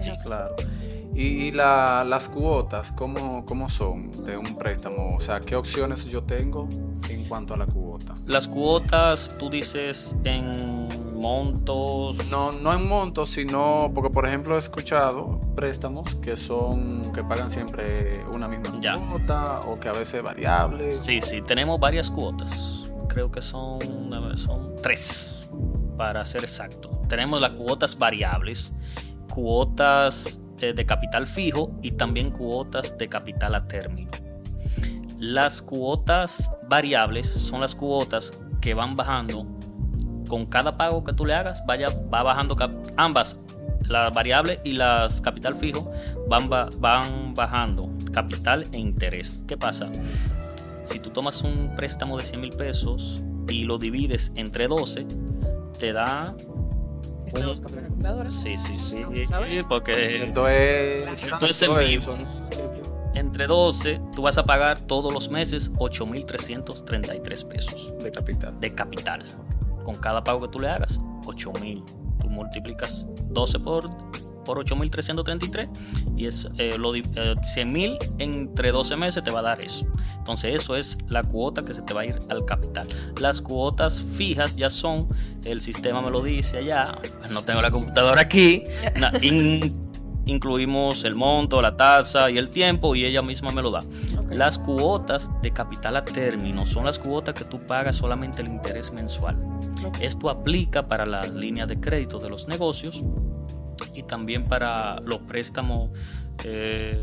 Sí, 0.00 0.10
claro. 0.24 0.54
Y, 1.14 1.22
y 1.46 1.52
la- 1.52 2.04
las 2.06 2.28
cuotas, 2.28 2.92
¿cómo, 2.92 3.46
¿cómo 3.46 3.70
son 3.70 4.12
de 4.26 4.36
un 4.36 4.58
préstamo? 4.58 5.16
O 5.16 5.20
sea, 5.20 5.40
¿qué 5.40 5.56
opciones 5.56 6.04
yo 6.04 6.22
tengo 6.22 6.68
en 7.08 7.24
cuanto 7.24 7.54
a 7.54 7.56
la 7.56 7.64
cuota? 7.64 8.14
Las 8.26 8.46
cuotas, 8.46 9.32
tú 9.38 9.48
dices 9.48 10.14
en 10.24 10.75
montos. 11.16 12.24
No, 12.30 12.52
no 12.52 12.72
en 12.72 12.86
montos, 12.88 13.30
sino 13.30 13.90
porque, 13.94 14.10
por 14.10 14.26
ejemplo, 14.26 14.54
he 14.56 14.58
escuchado 14.58 15.40
préstamos 15.54 16.14
que 16.16 16.36
son, 16.36 17.12
que 17.12 17.24
pagan 17.24 17.50
siempre 17.50 18.24
una 18.32 18.46
misma 18.48 18.78
Ya. 18.80 18.94
cuota 18.96 19.60
o 19.60 19.80
que 19.80 19.88
a 19.88 19.92
veces 19.92 20.22
variables. 20.22 20.98
Sí, 20.98 21.20
sí, 21.22 21.42
tenemos 21.42 21.80
varias 21.80 22.10
cuotas. 22.10 22.90
Creo 23.08 23.30
que 23.30 23.40
son, 23.40 23.78
son 24.36 24.74
tres, 24.82 25.48
para 25.96 26.24
ser 26.26 26.44
exacto. 26.44 27.00
Tenemos 27.08 27.40
las 27.40 27.50
cuotas 27.52 27.96
variables, 27.96 28.72
cuotas 29.32 30.40
eh, 30.60 30.72
de 30.72 30.86
capital 30.86 31.26
fijo 31.26 31.70
y 31.82 31.92
también 31.92 32.30
cuotas 32.30 32.96
de 32.98 33.08
capital 33.08 33.54
a 33.54 33.66
término. 33.66 34.10
Las 35.18 35.62
cuotas 35.62 36.50
variables 36.68 37.28
son 37.28 37.60
las 37.62 37.74
cuotas 37.74 38.32
que 38.60 38.74
van 38.74 38.96
bajando 38.96 39.46
con 40.28 40.46
cada 40.46 40.76
pago 40.76 41.04
que 41.04 41.12
tú 41.12 41.24
le 41.26 41.34
hagas, 41.34 41.64
vaya, 41.66 41.88
va 42.12 42.22
bajando 42.22 42.56
ambas, 42.96 43.36
la 43.88 44.10
variable 44.10 44.60
y 44.64 44.72
las 44.72 45.20
capital 45.20 45.54
fijo, 45.56 45.90
van, 46.28 46.48
ba- 46.48 46.68
van 46.78 47.34
bajando 47.34 47.88
capital 48.12 48.66
e 48.72 48.78
interés. 48.78 49.42
¿Qué 49.46 49.56
pasa? 49.56 49.88
Si 50.84 50.98
tú 51.00 51.10
tomas 51.10 51.42
un 51.42 51.74
préstamo 51.76 52.16
de 52.18 52.24
100 52.24 52.40
mil 52.40 52.50
pesos 52.50 53.22
y 53.48 53.64
lo 53.64 53.76
divides 53.78 54.32
entre 54.34 54.68
12, 54.68 55.06
te 55.78 55.92
da... 55.92 56.34
Estamos 57.26 57.60
calculadora. 57.60 58.30
Sí, 58.30 58.56
sí, 58.56 58.78
sí, 58.78 58.96
a 59.32 59.38
ver. 59.40 59.64
porque 59.68 60.22
Esto 60.22 60.46
es, 60.48 61.24
Esto 61.24 61.44
es 61.46 61.62
en 61.62 61.76
vivo. 61.78 62.14
eso. 62.14 62.48
entre 63.14 63.46
12 63.48 64.00
tú 64.14 64.22
vas 64.22 64.38
a 64.38 64.44
pagar 64.44 64.80
todos 64.82 65.12
los 65.12 65.28
meses 65.28 65.72
8.333 65.72 67.44
pesos 67.48 67.92
de 68.00 68.10
capital. 68.12 68.60
de 68.60 68.74
capital. 68.74 69.24
Con 69.86 69.94
cada 69.94 70.24
pago 70.24 70.40
que 70.40 70.48
tú 70.48 70.58
le 70.58 70.68
hagas, 70.68 71.00
8.000. 71.26 71.84
Tú 72.20 72.28
multiplicas 72.28 73.06
12 73.30 73.60
por, 73.60 73.88
por 74.44 74.58
8.333 74.64 75.68
y 76.16 76.26
es 76.26 76.48
eh, 76.58 76.76
lo, 76.76 76.92
eh, 76.96 77.02
100.000 77.14 77.98
entre 78.18 78.72
12 78.72 78.96
meses 78.96 79.22
te 79.22 79.30
va 79.30 79.38
a 79.38 79.42
dar 79.42 79.60
eso. 79.60 79.86
Entonces 80.18 80.56
eso 80.60 80.74
es 80.76 80.98
la 81.06 81.22
cuota 81.22 81.64
que 81.64 81.72
se 81.72 81.82
te 81.82 81.94
va 81.94 82.00
a 82.00 82.06
ir 82.06 82.18
al 82.30 82.44
capital. 82.44 82.88
Las 83.20 83.40
cuotas 83.40 84.00
fijas 84.00 84.56
ya 84.56 84.70
son, 84.70 85.06
el 85.44 85.60
sistema 85.60 86.02
me 86.02 86.10
lo 86.10 86.20
dice 86.20 86.58
allá, 86.58 86.98
no 87.30 87.44
tengo 87.44 87.62
la 87.62 87.70
computadora 87.70 88.22
aquí, 88.22 88.64
na- 88.98 89.12
in- 89.22 89.85
incluimos 90.26 91.04
el 91.04 91.14
monto, 91.14 91.62
la 91.62 91.76
tasa 91.76 92.30
y 92.30 92.36
el 92.36 92.50
tiempo 92.50 92.94
y 92.94 93.04
ella 93.04 93.22
misma 93.22 93.52
me 93.52 93.62
lo 93.62 93.70
da. 93.70 93.80
Las 94.28 94.58
cuotas 94.58 95.30
de 95.40 95.52
capital 95.52 95.96
a 95.96 96.04
término 96.04 96.66
son 96.66 96.84
las 96.84 96.98
cuotas 96.98 97.34
que 97.34 97.44
tú 97.44 97.64
pagas 97.66 97.96
solamente 97.96 98.42
el 98.42 98.48
interés 98.48 98.92
mensual. 98.92 99.38
Esto 100.00 100.28
aplica 100.28 100.88
para 100.88 101.06
las 101.06 101.32
líneas 101.32 101.68
de 101.68 101.80
crédito 101.80 102.18
de 102.18 102.28
los 102.28 102.48
negocios 102.48 103.02
y 103.94 104.02
también 104.02 104.46
para 104.46 105.00
los 105.00 105.20
préstamos 105.20 105.90
eh, 106.44 107.00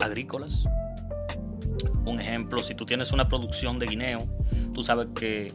agrícolas. 0.00 0.64
Un 2.04 2.20
ejemplo, 2.20 2.62
si 2.62 2.74
tú 2.74 2.84
tienes 2.84 3.12
una 3.12 3.28
producción 3.28 3.78
de 3.78 3.86
guineo, 3.86 4.26
tú 4.74 4.82
sabes 4.82 5.08
que 5.14 5.52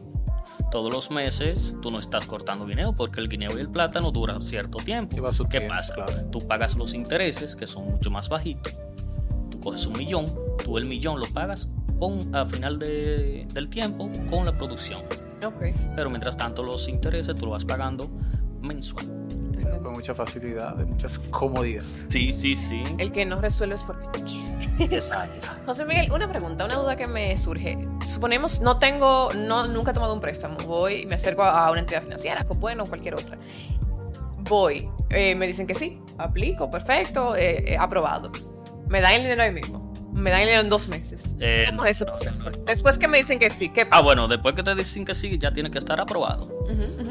todos 0.74 0.92
los 0.92 1.08
meses 1.08 1.72
tú 1.80 1.92
no 1.92 2.00
estás 2.00 2.26
cortando 2.26 2.66
guineo 2.66 2.94
porque 2.96 3.20
el 3.20 3.28
guineo 3.28 3.56
y 3.56 3.60
el 3.60 3.68
plátano 3.70 4.10
duran 4.10 4.42
cierto 4.42 4.78
tiempo. 4.78 5.14
Lleva 5.14 5.32
su 5.32 5.44
¿Qué 5.44 5.58
tiempo, 5.60 5.76
pasa? 5.76 5.94
claro. 5.94 6.12
Tú 6.32 6.44
pagas 6.48 6.74
los 6.74 6.94
intereses 6.94 7.54
que 7.54 7.68
son 7.68 7.92
mucho 7.92 8.10
más 8.10 8.28
bajitos. 8.28 8.76
Tú 9.52 9.60
coges 9.60 9.86
un 9.86 9.92
millón, 9.96 10.26
tú 10.64 10.76
el 10.76 10.84
millón 10.84 11.20
lo 11.20 11.26
pagas 11.26 11.68
con, 11.96 12.34
a 12.34 12.44
final 12.44 12.80
de- 12.80 13.46
del 13.54 13.68
tiempo 13.68 14.10
con 14.28 14.46
la 14.46 14.56
producción. 14.56 15.02
Ok. 15.46 15.66
Pero 15.94 16.10
mientras 16.10 16.36
tanto 16.36 16.64
los 16.64 16.88
intereses 16.88 17.36
tú 17.36 17.44
lo 17.46 17.52
vas 17.52 17.64
pagando 17.64 18.10
mensual. 18.60 19.23
Con 19.82 19.92
mucha 19.92 20.14
facilidad, 20.14 20.74
de 20.74 20.84
muchas 20.84 21.18
comodidades. 21.18 22.02
Sí, 22.08 22.32
sí, 22.32 22.54
sí. 22.54 22.82
El 22.98 23.12
que 23.12 23.24
no 23.24 23.40
resuelve 23.40 23.74
es 23.74 23.82
porque 23.82 24.06
no 24.06 24.12
quiere. 24.12 24.94
Exacto. 24.96 25.48
José 25.66 25.84
Miguel, 25.84 26.10
una 26.12 26.28
pregunta, 26.28 26.64
una 26.64 26.76
duda 26.76 26.96
que 26.96 27.06
me 27.06 27.36
surge. 27.36 27.78
Suponemos, 28.06 28.60
no 28.60 28.78
tengo, 28.78 29.30
no, 29.34 29.66
nunca 29.68 29.90
he 29.90 29.94
tomado 29.94 30.14
un 30.14 30.20
préstamo. 30.20 30.58
Voy 30.66 31.02
y 31.02 31.06
me 31.06 31.16
acerco 31.16 31.42
a 31.42 31.70
una 31.70 31.80
entidad 31.80 32.02
financiera, 32.02 32.44
como 32.44 32.60
bueno, 32.60 32.84
o 32.84 32.86
cualquier 32.86 33.14
otra. 33.14 33.38
Voy, 34.38 34.88
eh, 35.10 35.34
me 35.34 35.46
dicen 35.46 35.66
que 35.66 35.74
sí, 35.74 36.00
aplico, 36.18 36.70
perfecto, 36.70 37.34
eh, 37.36 37.72
eh, 37.72 37.76
aprobado. 37.78 38.30
Me 38.88 39.00
dan 39.00 39.14
el 39.14 39.22
dinero 39.22 39.42
ahí 39.42 39.52
mismo. 39.52 39.83
Me 40.14 40.30
dan 40.30 40.40
el 40.42 40.46
dinero 40.46 40.62
en 40.62 40.70
dos 40.70 40.88
meses. 40.88 41.34
Eh, 41.40 41.64
¿Cómo 41.68 41.84
es 41.84 41.96
ese 41.96 42.04
no, 42.04 42.12
no, 42.12 42.16
proceso? 42.16 42.44
no, 42.44 42.50
no. 42.56 42.64
Después 42.64 42.98
que 42.98 43.08
me 43.08 43.18
dicen 43.18 43.38
que 43.38 43.50
sí, 43.50 43.68
¿qué 43.70 43.84
pasa? 43.84 44.00
Ah, 44.00 44.02
bueno, 44.02 44.28
después 44.28 44.54
que 44.54 44.62
te 44.62 44.74
dicen 44.74 45.04
que 45.04 45.14
sí, 45.14 45.36
ya 45.38 45.52
tiene 45.52 45.70
que 45.70 45.78
estar 45.78 46.00
aprobado. 46.00 46.48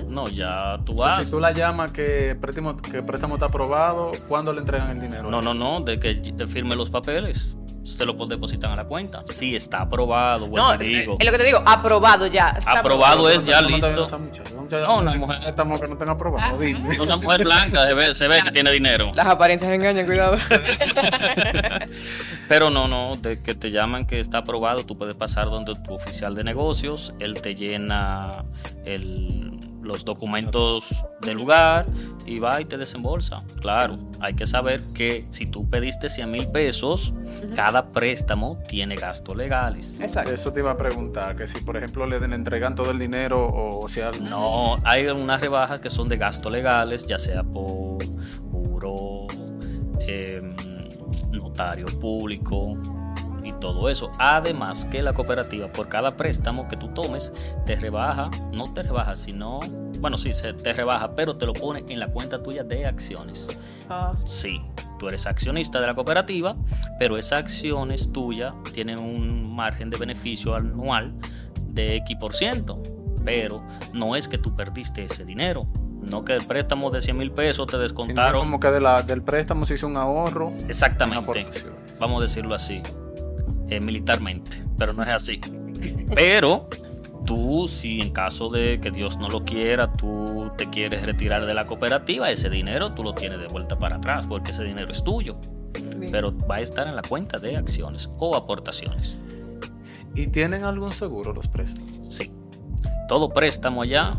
No, 0.08 0.28
ya 0.30 0.78
tú 0.86 0.94
Entonces, 0.94 0.96
vas. 1.18 1.26
si 1.26 1.32
tú 1.32 1.40
la 1.40 1.52
llamas 1.52 1.92
que 1.92 2.36
préstamo, 2.40 2.78
que 2.78 3.04
préstamo 3.04 3.36
está 3.36 3.48
aprobado, 3.48 4.12
¿cuándo 4.28 4.54
le 4.54 4.60
entregan 4.60 4.90
el 4.92 5.00
dinero? 5.00 5.30
No, 5.30 5.42
no, 5.42 5.54
no, 5.54 5.82
de 5.82 6.00
que 6.00 6.16
te 6.16 6.48
firme 6.48 6.76
los 6.76 6.90
papeles. 6.90 7.56
Se 7.84 8.06
lo 8.06 8.14
depositan 8.26 8.72
a 8.72 8.76
la 8.78 8.86
cuenta. 8.86 9.24
Sí, 9.30 9.56
está 9.56 9.82
aprobado, 9.82 10.48
No, 10.48 10.74
es, 10.74 10.80
digo. 10.80 11.16
es 11.20 11.26
lo 11.26 11.32
que 11.32 11.38
te 11.38 11.44
digo, 11.44 11.62
aprobado 11.66 12.28
ya. 12.28 12.52
está 12.58 12.80
Aprobado 12.80 13.30
es 13.30 13.46
ya 13.46 13.58
¿Cómo 13.64 13.80
te 13.80 13.92
listo. 13.92 14.20
No, 14.88 15.00
una 15.00 15.16
mujer- 15.16 15.40
Estamos 15.46 15.80
que 15.80 15.88
no 15.88 15.98
tenga 15.98 16.14
aprobado, 16.14 16.58
dime. 16.58 17.00
Una 17.00 17.18
mujer 17.18 17.44
blanca 17.44 17.86
se 17.86 17.94
ve, 17.94 18.16
se 18.16 18.28
ve 18.28 18.40
que 18.44 18.52
tiene 18.52 18.72
dinero. 18.72 19.12
Las 19.14 19.28
apariencias 19.28 19.72
engañan, 19.72 20.06
cuidado. 20.06 20.38
Pero 22.48 22.70
no, 22.70 22.88
no, 22.88 23.16
de 23.18 23.42
que 23.42 23.56
te 23.56 23.72
llaman 23.72 24.06
que 24.06 24.20
está 24.20 24.40
aprobado, 24.40 24.86
tú 24.86 24.98
puedes 24.98 25.16
pasar 25.16 25.46
donde 25.46 25.76
tu 25.76 25.94
oficial 25.94 26.36
de 26.36 26.44
negocios, 26.44 27.14
él 27.20 27.42
te 27.42 27.56
llena 27.56 28.44
el- 28.86 29.60
los 29.84 30.06
documentos 30.06 30.86
del 31.22 31.38
lugar 31.38 31.86
y 32.26 32.40
va 32.40 32.62
y 32.62 32.66
te 32.66 32.78
desembolsa. 32.78 33.40
Claro, 33.60 34.00
hay 34.20 34.34
que 34.34 34.48
saber 34.48 34.82
que 34.94 35.26
si 35.32 35.46
tú 35.46 35.70
pediste 35.70 36.10
100 36.10 36.32
mil 36.32 36.48
pesos, 36.48 37.14
cada 37.56 37.92
préstamo 37.92 38.60
tiene 38.68 38.96
gastos 38.96 39.36
legales. 39.36 40.00
Exacto. 40.00 40.32
Eso 40.32 40.54
te 40.54 40.62
iba 40.62 40.72
a 40.72 40.78
preguntar, 40.78 41.36
que 41.36 41.48
si 41.48 41.60
por 41.60 41.78
ejemplo 41.78 42.06
le, 42.06 42.18
entregan 42.18 42.76
todo 42.76 42.92
el 42.92 43.00
dinero 43.00 43.50
o 43.54 43.88
sea... 43.90 44.12
No, 44.12 44.78
hay 44.84 45.08
unas 45.08 45.42
rebajas 45.42 45.80
que 45.80 45.90
son 45.90 46.10
de 46.10 46.18
gastos 46.18 46.52
legales, 46.52 47.06
ya 47.06 47.20
sea 47.20 47.44
por 47.44 48.04
juro, 48.52 49.28
em, 50.00 50.56
notario 51.32 51.88
público 52.00 52.78
todo 53.64 53.88
eso. 53.90 54.12
Además 54.20 54.84
que 54.86 55.02
la 55.02 55.14
cooperativa 55.14 55.72
por 55.72 55.88
cada 55.88 56.18
préstamo 56.18 56.68
que 56.68 56.76
tú 56.76 56.90
tomes 56.90 57.32
te 57.66 57.76
rebaja, 57.78 58.30
no 58.52 58.74
te 58.74 58.84
rebaja, 58.84 59.16
sino, 59.16 59.62
bueno, 60.00 60.18
sí, 60.18 60.34
se 60.34 60.52
te 60.54 60.74
rebaja, 60.74 61.16
pero 61.16 61.38
te 61.38 61.46
lo 61.46 61.54
pone 61.54 61.86
en 61.88 61.98
la 62.00 62.10
cuenta 62.10 62.44
tuya 62.44 62.64
de 62.66 62.86
acciones. 62.86 63.48
Ah, 63.90 64.12
Sí, 64.26 64.62
tú 65.00 65.08
eres 65.08 65.26
accionista 65.26 65.80
de 65.80 65.88
la 65.88 65.96
cooperativa, 65.96 66.58
pero 67.00 67.18
esas 67.18 67.40
acciones 67.40 68.12
tuyas 68.12 68.54
tienen 68.74 69.00
un 69.00 69.56
margen 69.56 69.90
de 69.90 69.96
beneficio 69.98 70.54
anual 70.56 71.14
de 71.70 71.96
X 71.98 72.18
por 72.20 72.36
ciento. 72.36 72.82
Pero 73.24 73.64
no 73.94 74.18
es 74.18 74.28
que 74.28 74.38
tú 74.38 74.54
perdiste 74.58 75.06
ese 75.06 75.24
dinero, 75.24 75.66
no 76.02 76.26
que 76.26 76.34
el 76.34 76.46
préstamo 76.46 76.92
de 76.92 77.02
100 77.02 77.18
mil 77.18 77.32
pesos 77.32 77.66
te 77.68 77.72
Sino 77.74 77.84
descontaron. 77.84 78.42
como 78.42 78.60
que 78.60 78.70
de 78.72 78.82
la, 78.82 79.02
del 79.04 79.22
préstamo 79.22 79.66
se 79.66 79.76
hizo 79.76 79.88
un 79.88 79.96
ahorro. 79.96 80.52
Exactamente, 80.68 81.46
vamos 82.00 82.20
a 82.20 82.24
decirlo 82.24 82.54
así, 82.56 82.84
eh, 83.70 83.80
militarmente, 83.80 84.64
pero 84.78 84.94
no 84.94 85.04
es 85.04 85.10
así. 85.10 85.40
Pero 86.16 86.70
tú, 87.26 87.68
si 87.68 88.02
en 88.02 88.12
caso 88.12 88.50
de 88.50 88.80
que 88.82 88.92
Dios 88.92 89.18
no 89.18 89.30
lo 89.30 89.44
quiera, 89.44 89.92
tú 89.92 90.52
te 90.58 90.70
quieres 90.70 91.06
retirar 91.06 91.46
de 91.46 91.54
la 91.54 91.66
cooperativa, 91.66 92.30
ese 92.32 92.50
dinero 92.50 92.94
tú 92.94 93.04
lo 93.04 93.14
tienes 93.14 93.40
de 93.40 93.48
vuelta 93.48 93.78
para 93.78 93.98
atrás, 93.98 94.26
porque 94.28 94.52
ese 94.52 94.64
dinero 94.64 94.92
es 94.92 95.04
tuyo. 95.04 95.38
bien. 95.74 96.12
pero 96.12 96.36
va 96.38 96.56
a 96.56 96.62
estar 96.62 96.88
en 96.88 96.96
la 96.96 97.02
cuenta 97.02 97.40
de 97.40 97.58
acciones 97.58 98.10
o 98.20 98.36
aportaciones. 98.36 99.24
¿Y 100.16 100.28
tienen 100.28 100.64
algún 100.64 100.92
seguro 100.92 101.34
los 101.34 101.48
préstamos? 101.48 101.92
Sí. 102.10 102.32
Todo 103.08 103.30
préstamo 103.30 103.82
allá 103.82 104.18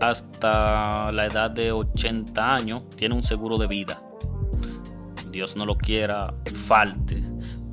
hasta 0.00 1.10
la 1.12 1.26
edad 1.26 1.50
de 1.50 1.72
80 1.72 2.54
años 2.54 2.88
tiene 2.96 3.14
un 3.14 3.22
seguro 3.22 3.58
de 3.58 3.66
vida. 3.66 4.00
Dios 5.30 5.56
no 5.56 5.66
lo 5.66 5.76
quiera, 5.76 6.32
falte, 6.66 7.22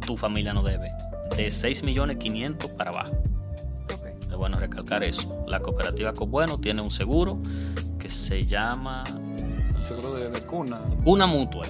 tu 0.05 0.17
familia 0.17 0.53
no 0.53 0.63
debe. 0.63 0.91
De 1.37 1.49
6 1.49 1.83
millones 1.83 2.17
500 2.17 2.71
para 2.71 2.91
abajo. 2.91 3.11
Es 4.29 4.35
bueno 4.35 4.59
recalcar 4.59 5.03
eso. 5.03 5.43
La 5.47 5.59
cooperativa 5.59 6.13
Cobueno 6.13 6.57
tiene 6.57 6.81
un 6.81 6.91
seguro 6.91 7.39
que 7.99 8.09
se 8.09 8.45
llama 8.45 9.03
El 9.77 9.83
seguro 9.83 10.13
de, 10.15 10.29
de 10.29 10.41
cuna. 10.41 10.81
Una 11.05 11.27
mutual. 11.27 11.69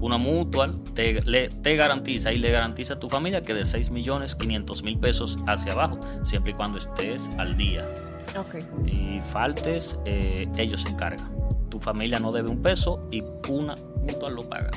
Una 0.00 0.16
mutual 0.18 0.78
te, 0.94 1.22
le- 1.22 1.48
te 1.48 1.76
garantiza 1.76 2.32
y 2.32 2.38
le 2.38 2.50
garantiza 2.50 2.94
a 2.94 2.98
tu 2.98 3.08
familia 3.08 3.42
que 3.42 3.54
de 3.54 3.64
6 3.64 3.90
millones 3.90 4.34
500 4.34 4.82
mil 4.82 4.98
pesos 4.98 5.38
hacia 5.46 5.72
abajo, 5.72 5.98
siempre 6.24 6.52
y 6.52 6.54
cuando 6.54 6.78
estés 6.78 7.22
al 7.38 7.56
día. 7.56 7.86
Ok. 8.38 8.56
Y 8.86 9.20
faltes, 9.20 9.98
eh, 10.04 10.48
ellos 10.56 10.82
se 10.82 10.88
encargan. 10.88 11.30
Tu 11.70 11.78
familia 11.80 12.18
no 12.18 12.32
debe 12.32 12.48
un 12.50 12.62
peso 12.62 13.06
y 13.10 13.22
una 13.48 13.74
mutual 14.02 14.34
lo 14.34 14.48
paga. 14.48 14.70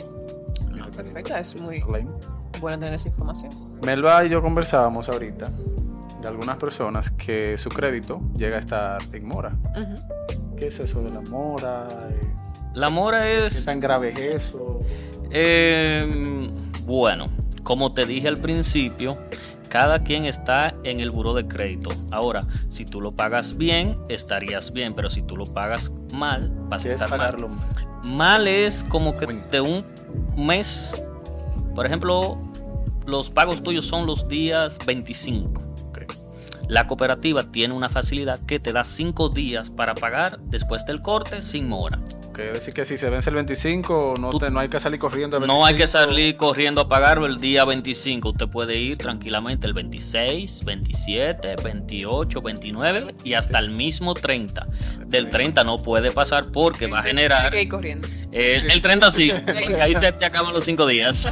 Ah, 0.81 0.87
perfecto, 0.95 1.35
es 1.35 1.59
muy 1.59 1.81
Claim. 1.81 2.07
Bueno 2.59 2.79
tener 2.79 2.93
esa 2.93 3.07
información. 3.09 3.51
Melba 3.83 4.25
y 4.25 4.29
yo 4.29 4.41
conversábamos 4.41 5.09
ahorita 5.09 5.49
de 6.21 6.27
algunas 6.27 6.57
personas 6.57 7.11
que 7.11 7.57
su 7.57 7.69
crédito 7.69 8.19
llega 8.35 8.57
a 8.57 8.59
estar 8.59 9.01
en 9.13 9.27
mora. 9.27 9.53
¿Qué 10.57 10.67
es 10.67 10.79
eso 10.79 11.01
de 11.03 11.11
la 11.11 11.21
mora? 11.21 11.87
Eh, 12.09 12.27
La 12.73 12.89
mora 12.89 13.21
¿Qué 13.21 13.45
es, 13.45 13.63
tan 13.65 13.79
grave 13.79 14.09
es 14.11 14.47
eso? 14.47 14.79
eh, 15.29 16.49
bueno, 16.85 17.27
como 17.63 17.93
te 17.93 18.05
dije 18.05 18.27
al 18.27 18.37
principio, 18.37 19.17
cada 19.69 20.03
quien 20.03 20.25
está 20.25 20.73
en 20.83 20.99
el 21.01 21.11
buro 21.11 21.33
de 21.33 21.47
crédito. 21.47 21.89
Ahora, 22.11 22.47
si 22.69 22.85
tú 22.85 23.01
lo 23.01 23.11
pagas 23.11 23.57
bien, 23.57 23.97
estarías 24.09 24.71
bien, 24.71 24.95
pero 24.95 25.09
si 25.09 25.21
tú 25.21 25.35
lo 25.37 25.45
pagas 25.45 25.91
mal, 26.13 26.51
vas 26.69 26.85
a 26.85 26.87
es 26.87 26.93
estar 26.95 27.09
mal. 27.09 27.19
pagarlo. 27.19 27.49
Mal 28.03 28.47
es 28.47 28.85
como 28.87 29.17
que 29.17 29.27
de 29.51 29.59
un 29.61 29.85
mes, 30.37 30.99
por 31.75 31.85
ejemplo, 31.85 32.37
los 33.07 33.29
pagos 33.29 33.63
tuyos 33.63 33.85
son 33.85 34.05
los 34.05 34.27
días 34.27 34.77
25. 34.85 35.66
La 36.67 36.85
cooperativa 36.87 37.43
tiene 37.51 37.73
una 37.73 37.87
facilidad 37.89 38.39
que 38.45 38.59
te 38.59 38.73
da 38.73 38.83
5 38.83 39.29
días 39.29 39.69
para 39.69 39.95
pagar 39.95 40.39
después 40.39 40.85
del 40.85 41.01
corte 41.01 41.41
sin 41.41 41.69
mora. 41.69 41.99
Es 42.37 42.53
decir, 42.53 42.73
que 42.75 42.85
si 42.85 42.99
se 42.99 43.09
vence 43.09 43.29
el 43.31 43.35
25, 43.35 44.13
no, 44.19 44.29
Tú- 44.29 44.37
te- 44.37 44.51
no 44.51 44.59
hay 44.59 44.69
que 44.69 44.79
salir 44.79 44.99
corriendo. 44.99 45.37
el 45.37 45.47
No 45.47 45.65
hay 45.65 45.73
que 45.73 45.85
25. 45.85 45.99
salir 46.11 46.37
corriendo 46.37 46.81
a 46.81 46.87
pagarlo 46.87 47.25
el 47.25 47.39
día 47.39 47.65
25. 47.65 48.29
Usted 48.29 48.47
puede 48.47 48.75
ir 48.77 48.97
tranquilamente 48.99 49.65
el 49.65 49.73
26, 49.73 50.63
27, 50.63 51.55
28, 51.63 52.41
29 52.41 53.15
y 53.23 53.33
hasta 53.33 53.57
el 53.57 53.71
mismo 53.71 54.13
30. 54.13 54.67
Del 55.07 55.31
30 55.31 55.63
no 55.63 55.77
puede 55.77 56.11
pasar 56.11 56.51
porque 56.51 56.85
va 56.85 56.99
a 56.99 57.03
generar... 57.03 57.45
Hay 57.45 57.51
que 57.51 57.61
ir 57.63 57.69
corriendo. 57.69 58.07
El, 58.31 58.69
el 58.69 58.81
30 58.83 59.09
sí, 59.11 59.31
porque 59.43 59.81
ahí 59.81 59.95
se 59.95 60.11
te 60.11 60.25
acaban 60.25 60.53
los 60.53 60.63
5 60.63 60.85
días. 60.85 61.31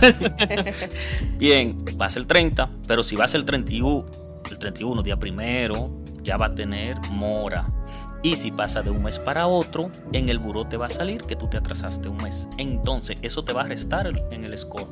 Bien, 1.38 1.78
vas 1.96 2.16
el 2.16 2.26
30, 2.26 2.70
pero 2.88 3.04
si 3.04 3.16
vas 3.16 3.34
el 3.36 3.46
31, 3.46 4.06
el 4.52 4.60
31, 4.60 5.02
día 5.04 5.18
primero, 5.18 5.90
ya 6.24 6.38
va 6.38 6.48
a 6.48 6.56
tener 6.56 6.98
mora. 7.12 7.66
Y 8.24 8.36
si 8.36 8.52
pasa 8.52 8.82
de 8.82 8.90
un 8.90 9.04
mes 9.04 9.20
para 9.20 9.48
otro, 9.48 9.92
en 10.12 10.30
el 10.30 10.40
buró 10.40 10.66
te 10.66 10.78
va 10.78 10.88
a 10.88 10.90
salir 10.90 11.22
que 11.22 11.36
tú 11.36 11.48
te 11.48 11.58
atrasaste 11.58 12.10
un 12.10 12.18
mes. 12.18 12.50
Entonces, 12.58 13.18
eso 13.22 13.44
te 13.44 13.54
va 13.54 13.62
a 13.62 13.66
restar 13.66 14.08
en 14.32 14.44
el 14.44 14.58
score. 14.58 14.88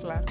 Claro. 0.00 0.24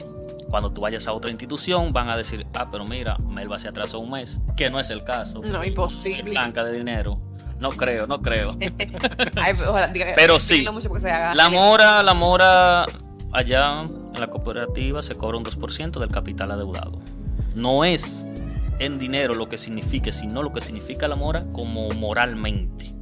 Cuando 0.49 0.71
tú 0.71 0.81
vayas 0.81 1.07
a 1.07 1.13
otra 1.13 1.29
institución, 1.31 1.91
van 1.91 2.07
a 2.09 2.15
decir, 2.15 2.45
ah, 2.53 2.67
pero 2.71 2.85
mira, 2.85 3.17
Melba 3.17 3.59
se 3.59 3.67
atrasó 3.67 3.99
un 3.99 4.11
mes, 4.11 4.39
que 4.55 4.69
no 4.69 4.79
es 4.79 4.89
el 4.89 5.03
caso. 5.03 5.41
No, 5.43 5.63
imposible. 5.63 6.31
Blanca 6.31 6.63
de 6.63 6.77
dinero. 6.77 7.19
No 7.59 7.69
creo, 7.69 8.05
no 8.05 8.21
creo. 8.21 8.57
Ay, 9.35 9.53
ojalá, 9.67 9.91
diga- 9.91 10.13
Pero 10.15 10.39
sí. 10.39 10.65
se 10.99 11.11
haga. 11.11 11.33
La 11.35 11.49
mora, 11.49 12.03
la 12.03 12.13
mora 12.13 12.85
allá 13.31 13.81
en 13.81 14.19
la 14.19 14.27
cooperativa 14.27 15.01
se 15.01 15.15
cobra 15.15 15.37
un 15.37 15.43
2% 15.43 15.99
del 15.99 16.09
capital 16.09 16.51
adeudado. 16.51 16.99
No 17.55 17.85
es 17.85 18.25
en 18.79 18.99
dinero 18.99 19.33
lo 19.33 19.49
que 19.49 19.57
signifique, 19.57 20.11
sino 20.11 20.43
lo 20.43 20.51
que 20.51 20.61
significa 20.61 21.07
la 21.07 21.15
mora 21.15 21.45
como 21.53 21.89
moralmente. 21.91 22.93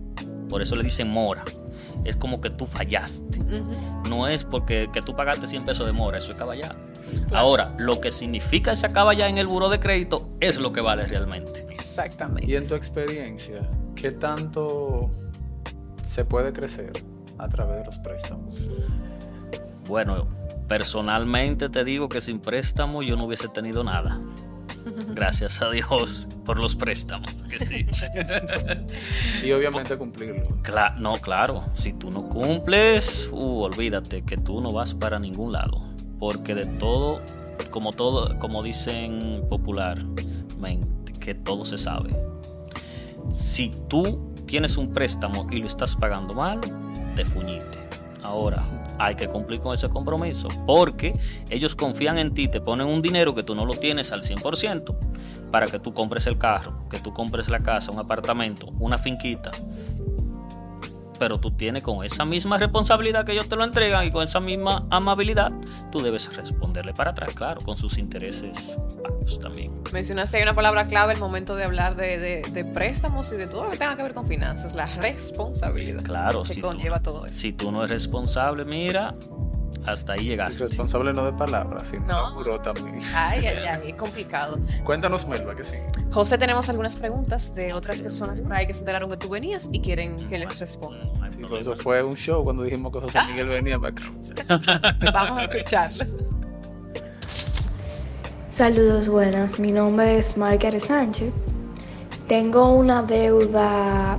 Por 0.49 0.61
eso 0.61 0.75
le 0.75 0.83
dicen 0.83 1.09
mora. 1.09 1.43
Es 2.03 2.15
como 2.15 2.41
que 2.41 2.49
tú 2.49 2.65
fallaste. 2.65 3.39
No 4.09 4.27
es 4.27 4.43
porque 4.43 4.89
que 4.93 5.01
tú 5.01 5.15
pagaste 5.15 5.47
100 5.47 5.63
pesos 5.63 5.85
de 5.85 5.93
mora, 5.93 6.17
eso 6.17 6.31
es 6.31 6.37
caballá. 6.37 6.75
Ahora, 7.31 7.73
lo 7.77 8.01
que 8.01 8.11
significa 8.11 8.71
esa 8.71 8.89
caballá 8.89 9.27
en 9.27 9.37
el 9.37 9.47
buro 9.47 9.69
de 9.69 9.79
crédito 9.79 10.29
es 10.39 10.59
lo 10.59 10.73
que 10.73 10.81
vale 10.81 11.05
realmente. 11.05 11.65
Exactamente. 11.69 12.49
Y 12.49 12.55
en 12.55 12.67
tu 12.67 12.75
experiencia, 12.75 13.67
¿qué 13.95 14.11
tanto 14.11 15.11
se 16.03 16.25
puede 16.25 16.53
crecer 16.53 16.91
a 17.37 17.49
través 17.49 17.77
de 17.77 17.85
los 17.85 17.97
préstamos? 17.99 18.55
Bueno, 19.87 20.27
personalmente 20.67 21.69
te 21.69 21.83
digo 21.83 22.09
que 22.09 22.21
sin 22.21 22.39
préstamo 22.39 23.01
yo 23.03 23.15
no 23.15 23.25
hubiese 23.25 23.47
tenido 23.49 23.83
nada. 23.83 24.19
Gracias 25.13 25.61
a 25.61 25.69
Dios 25.69 26.27
por 26.45 26.59
los 26.59 26.75
préstamos. 26.75 27.31
que 27.49 27.59
sí. 27.59 27.85
Y 29.45 29.51
obviamente 29.51 29.97
cumplirlo. 29.97 30.43
Cla- 30.63 30.95
no, 30.97 31.13
claro, 31.17 31.65
si 31.73 31.93
tú 31.93 32.09
no 32.11 32.27
cumples, 32.29 33.29
uh, 33.31 33.61
olvídate 33.63 34.23
que 34.23 34.37
tú 34.37 34.61
no 34.61 34.71
vas 34.71 34.93
para 34.93 35.19
ningún 35.19 35.51
lado. 35.51 35.81
Porque 36.19 36.55
de 36.55 36.65
todo, 36.65 37.21
como 37.71 37.91
todo, 37.91 38.37
como 38.39 38.63
dicen 38.63 39.45
popularmente, 39.49 40.23
que 41.19 41.33
todo 41.35 41.65
se 41.65 41.77
sabe. 41.77 42.15
Si 43.33 43.71
tú 43.89 44.33
tienes 44.45 44.77
un 44.77 44.93
préstamo 44.93 45.47
y 45.51 45.57
lo 45.59 45.67
estás 45.67 45.95
pagando 45.95 46.33
mal, 46.33 46.59
te 47.15 47.25
fuñiste. 47.25 47.77
Ahora, 48.23 48.63
hay 48.99 49.15
que 49.15 49.27
cumplir 49.27 49.59
con 49.59 49.73
ese 49.73 49.89
compromiso, 49.89 50.47
porque 50.65 51.17
ellos 51.49 51.75
confían 51.75 52.17
en 52.17 52.33
ti, 52.33 52.47
te 52.47 52.61
ponen 52.61 52.87
un 52.87 53.01
dinero 53.01 53.35
que 53.35 53.43
tú 53.43 53.55
no 53.55 53.65
lo 53.65 53.75
tienes 53.75 54.11
al 54.11 54.23
100% 54.23 54.95
para 55.51 55.67
que 55.67 55.79
tú 55.79 55.93
compres 55.93 56.27
el 56.27 56.37
carro, 56.37 56.87
que 56.89 56.99
tú 56.99 57.13
compres 57.13 57.49
la 57.49 57.59
casa, 57.59 57.91
un 57.91 57.99
apartamento, 57.99 58.67
una 58.79 58.97
finquita, 58.97 59.51
pero 61.19 61.39
tú 61.39 61.51
tienes 61.51 61.83
con 61.83 62.03
esa 62.03 62.25
misma 62.25 62.57
responsabilidad 62.57 63.25
que 63.25 63.31
ellos 63.33 63.47
te 63.47 63.55
lo 63.55 63.63
entregan 63.63 64.05
y 64.05 64.11
con 64.11 64.23
esa 64.23 64.39
misma 64.39 64.85
amabilidad, 64.89 65.51
tú 65.91 66.01
debes 66.01 66.35
responderle 66.35 66.93
para 66.93 67.11
atrás, 67.11 67.31
claro, 67.35 67.61
con 67.61 67.77
sus 67.77 67.97
intereses 67.97 68.77
también. 69.41 69.71
Mencionaste 69.93 70.37
ahí 70.37 70.43
una 70.43 70.55
palabra 70.55 70.85
clave 70.87 71.13
al 71.13 71.19
momento 71.19 71.55
de 71.55 71.63
hablar 71.63 71.95
de, 71.95 72.17
de- 72.17 72.41
de 72.51 72.65
préstamos 72.65 73.31
y 73.31 73.37
de 73.37 73.47
todo 73.47 73.65
lo 73.65 73.71
que 73.71 73.77
tenga 73.77 73.95
que 73.95 74.03
ver 74.03 74.13
con 74.13 74.27
finanzas, 74.27 74.73
la 74.75 74.85
responsabilidad. 74.97 76.03
Claro, 76.03 76.43
que 76.43 76.53
si 76.55 76.61
tú- 76.61 76.67
conlleva 76.67 76.99
todo 77.01 77.25
eso. 77.25 77.39
Si 77.39 77.53
tú 77.53 77.71
no 77.71 77.79
eres 77.83 78.03
responsable, 78.03 78.65
mira, 78.65 79.15
hasta 79.85 80.13
ahí 80.13 80.25
llegaste. 80.25 80.63
responsable 80.63 81.13
no 81.13 81.25
de 81.25 81.33
palabras, 81.33 81.89
sino 81.89 82.05
No. 82.05 82.59
también. 82.61 82.99
Ay, 83.15 83.45
ay, 83.47 83.57
ay, 83.69 83.89
es 83.89 83.95
complicado. 83.95 84.57
Cuéntanos, 84.83 85.27
Melba, 85.27 85.55
que 85.55 85.63
sí. 85.63 85.77
José, 86.11 86.37
tenemos 86.37 86.69
algunas 86.69 86.95
preguntas 86.95 87.53
de 87.55 87.73
otras 87.73 88.01
personas 88.01 88.39
por 88.41 88.53
ahí 88.53 88.67
que 88.67 88.73
se 88.73 88.79
enteraron 88.79 89.09
que 89.09 89.17
tú 89.17 89.29
venías 89.29 89.69
y 89.71 89.81
quieren 89.81 90.15
que 90.27 90.37
les 90.37 90.59
respondas. 90.59 91.13
Sí, 91.35 91.43
por 91.43 91.59
eso 91.59 91.75
fue 91.75 92.03
un 92.03 92.15
show 92.15 92.43
cuando 92.43 92.63
dijimos 92.63 92.91
que 92.93 92.99
José 92.99 93.19
Miguel 93.29 93.47
venía 93.47 93.79
para 93.79 93.93
acá. 93.93 94.91
Vamos 95.13 95.37
a 95.39 95.43
escucharlo. 95.45 96.05
Saludos 98.49 99.07
buenas, 99.07 99.57
mi 99.59 99.71
nombre 99.71 100.17
es 100.19 100.37
Margaret 100.37 100.81
Sánchez. 100.81 101.33
Tengo 102.27 102.69
una 102.71 103.01
deuda. 103.01 104.17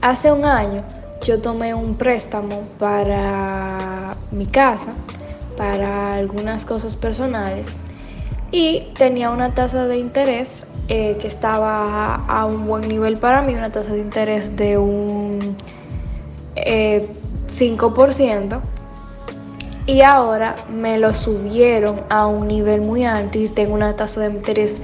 Hace 0.00 0.32
un 0.32 0.44
año 0.44 0.82
yo 1.24 1.40
tomé 1.40 1.74
un 1.74 1.94
préstamo 1.96 2.62
para 2.78 3.85
mi 4.30 4.46
casa, 4.46 4.92
para 5.56 6.14
algunas 6.14 6.64
cosas 6.64 6.96
personales 6.96 7.78
y 8.50 8.88
tenía 8.96 9.30
una 9.30 9.54
tasa 9.54 9.86
de 9.86 9.98
interés 9.98 10.64
eh, 10.88 11.16
que 11.20 11.26
estaba 11.26 12.14
a 12.26 12.46
un 12.46 12.66
buen 12.66 12.88
nivel 12.88 13.16
para 13.16 13.42
mí, 13.42 13.54
una 13.54 13.72
tasa 13.72 13.92
de 13.92 13.98
interés 13.98 14.56
de 14.56 14.78
un 14.78 15.56
eh, 16.54 17.08
5% 17.48 18.60
y 19.86 20.02
ahora 20.02 20.54
me 20.72 20.98
lo 20.98 21.14
subieron 21.14 22.00
a 22.08 22.26
un 22.26 22.48
nivel 22.48 22.80
muy 22.82 23.04
alto 23.04 23.38
y 23.38 23.48
tengo 23.48 23.74
una 23.74 23.94
tasa 23.94 24.20
de 24.22 24.30
interés 24.30 24.80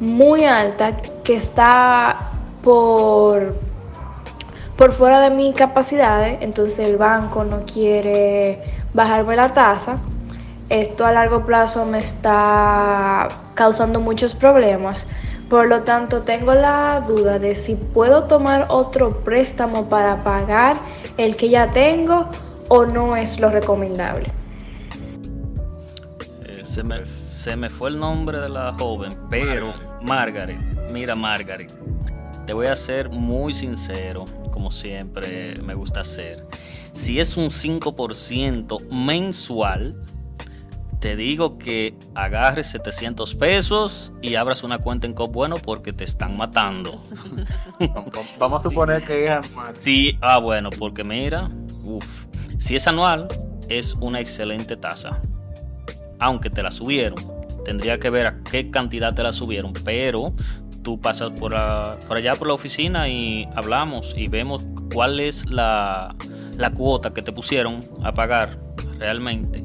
muy 0.00 0.44
alta 0.44 0.96
que 1.22 1.34
está 1.34 2.30
por, 2.62 3.56
por 4.76 4.92
fuera 4.92 5.20
de 5.20 5.30
mis 5.30 5.54
capacidades, 5.54 6.38
entonces 6.40 6.78
el 6.80 6.96
banco 6.96 7.44
no 7.44 7.64
quiere 7.64 8.81
bajarme 8.94 9.36
la 9.36 9.52
tasa. 9.52 9.98
Esto 10.68 11.04
a 11.04 11.12
largo 11.12 11.44
plazo 11.44 11.84
me 11.84 11.98
está 11.98 13.28
causando 13.54 14.00
muchos 14.00 14.34
problemas. 14.34 15.06
Por 15.48 15.68
lo 15.68 15.82
tanto, 15.82 16.22
tengo 16.22 16.54
la 16.54 17.04
duda 17.06 17.38
de 17.38 17.54
si 17.54 17.74
puedo 17.74 18.24
tomar 18.24 18.66
otro 18.70 19.18
préstamo 19.22 19.88
para 19.88 20.24
pagar 20.24 20.78
el 21.18 21.36
que 21.36 21.50
ya 21.50 21.70
tengo 21.72 22.26
o 22.68 22.86
no 22.86 23.16
es 23.16 23.38
lo 23.38 23.50
recomendable. 23.50 24.30
Eh, 26.46 26.64
se, 26.64 26.82
me, 26.82 27.04
se 27.04 27.54
me 27.54 27.68
fue 27.68 27.90
el 27.90 27.98
nombre 27.98 28.40
de 28.40 28.48
la 28.48 28.72
joven, 28.72 29.14
pero 29.28 29.74
Margaret, 30.00 30.56
mira 30.90 31.14
Margaret, 31.14 31.70
te 32.46 32.54
voy 32.54 32.68
a 32.68 32.76
ser 32.76 33.10
muy 33.10 33.52
sincero, 33.52 34.24
como 34.50 34.70
siempre 34.70 35.54
me 35.62 35.74
gusta 35.74 36.00
hacer. 36.00 36.44
Si 36.92 37.20
es 37.20 37.36
un 37.36 37.46
5% 37.50 38.78
mensual, 38.90 40.00
te 41.00 41.16
digo 41.16 41.58
que 41.58 41.96
agarres 42.14 42.68
700 42.68 43.34
pesos 43.34 44.12
y 44.22 44.36
abras 44.36 44.62
una 44.62 44.78
cuenta 44.78 45.06
en 45.06 45.14
Cop 45.14 45.32
Bueno 45.32 45.56
porque 45.56 45.92
te 45.92 46.04
están 46.04 46.36
matando. 46.36 47.02
Vamos- 48.38 48.60
a 48.60 48.62
suponer 48.62 49.02
que 49.04 49.26
es 49.26 49.32
anual. 49.32 49.74
Sí, 49.80 50.16
ah, 50.20 50.38
bueno, 50.38 50.70
porque 50.70 51.02
mira, 51.02 51.50
uff, 51.84 52.26
si 52.58 52.76
es 52.76 52.86
anual, 52.86 53.26
es 53.68 53.94
una 54.00 54.20
excelente 54.20 54.76
tasa. 54.76 55.20
Aunque 56.20 56.50
te 56.50 56.62
la 56.62 56.70
subieron, 56.70 57.18
tendría 57.64 57.98
que 57.98 58.10
ver 58.10 58.26
a 58.26 58.40
qué 58.48 58.70
cantidad 58.70 59.12
te 59.14 59.24
la 59.24 59.32
subieron, 59.32 59.72
pero 59.84 60.32
tú 60.84 61.00
pasas 61.00 61.30
por, 61.30 61.52
la- 61.52 61.96
por 62.06 62.16
allá 62.18 62.36
por 62.36 62.46
la 62.46 62.54
oficina 62.54 63.08
y 63.08 63.48
hablamos 63.56 64.14
y 64.16 64.28
vemos 64.28 64.62
cuál 64.92 65.18
es 65.18 65.46
la, 65.46 66.14
la 66.56 66.70
cuota 66.70 67.12
que 67.12 67.22
te 67.22 67.32
pusieron 67.32 67.80
a 68.02 68.12
pagar 68.12 68.58
realmente 68.98 69.64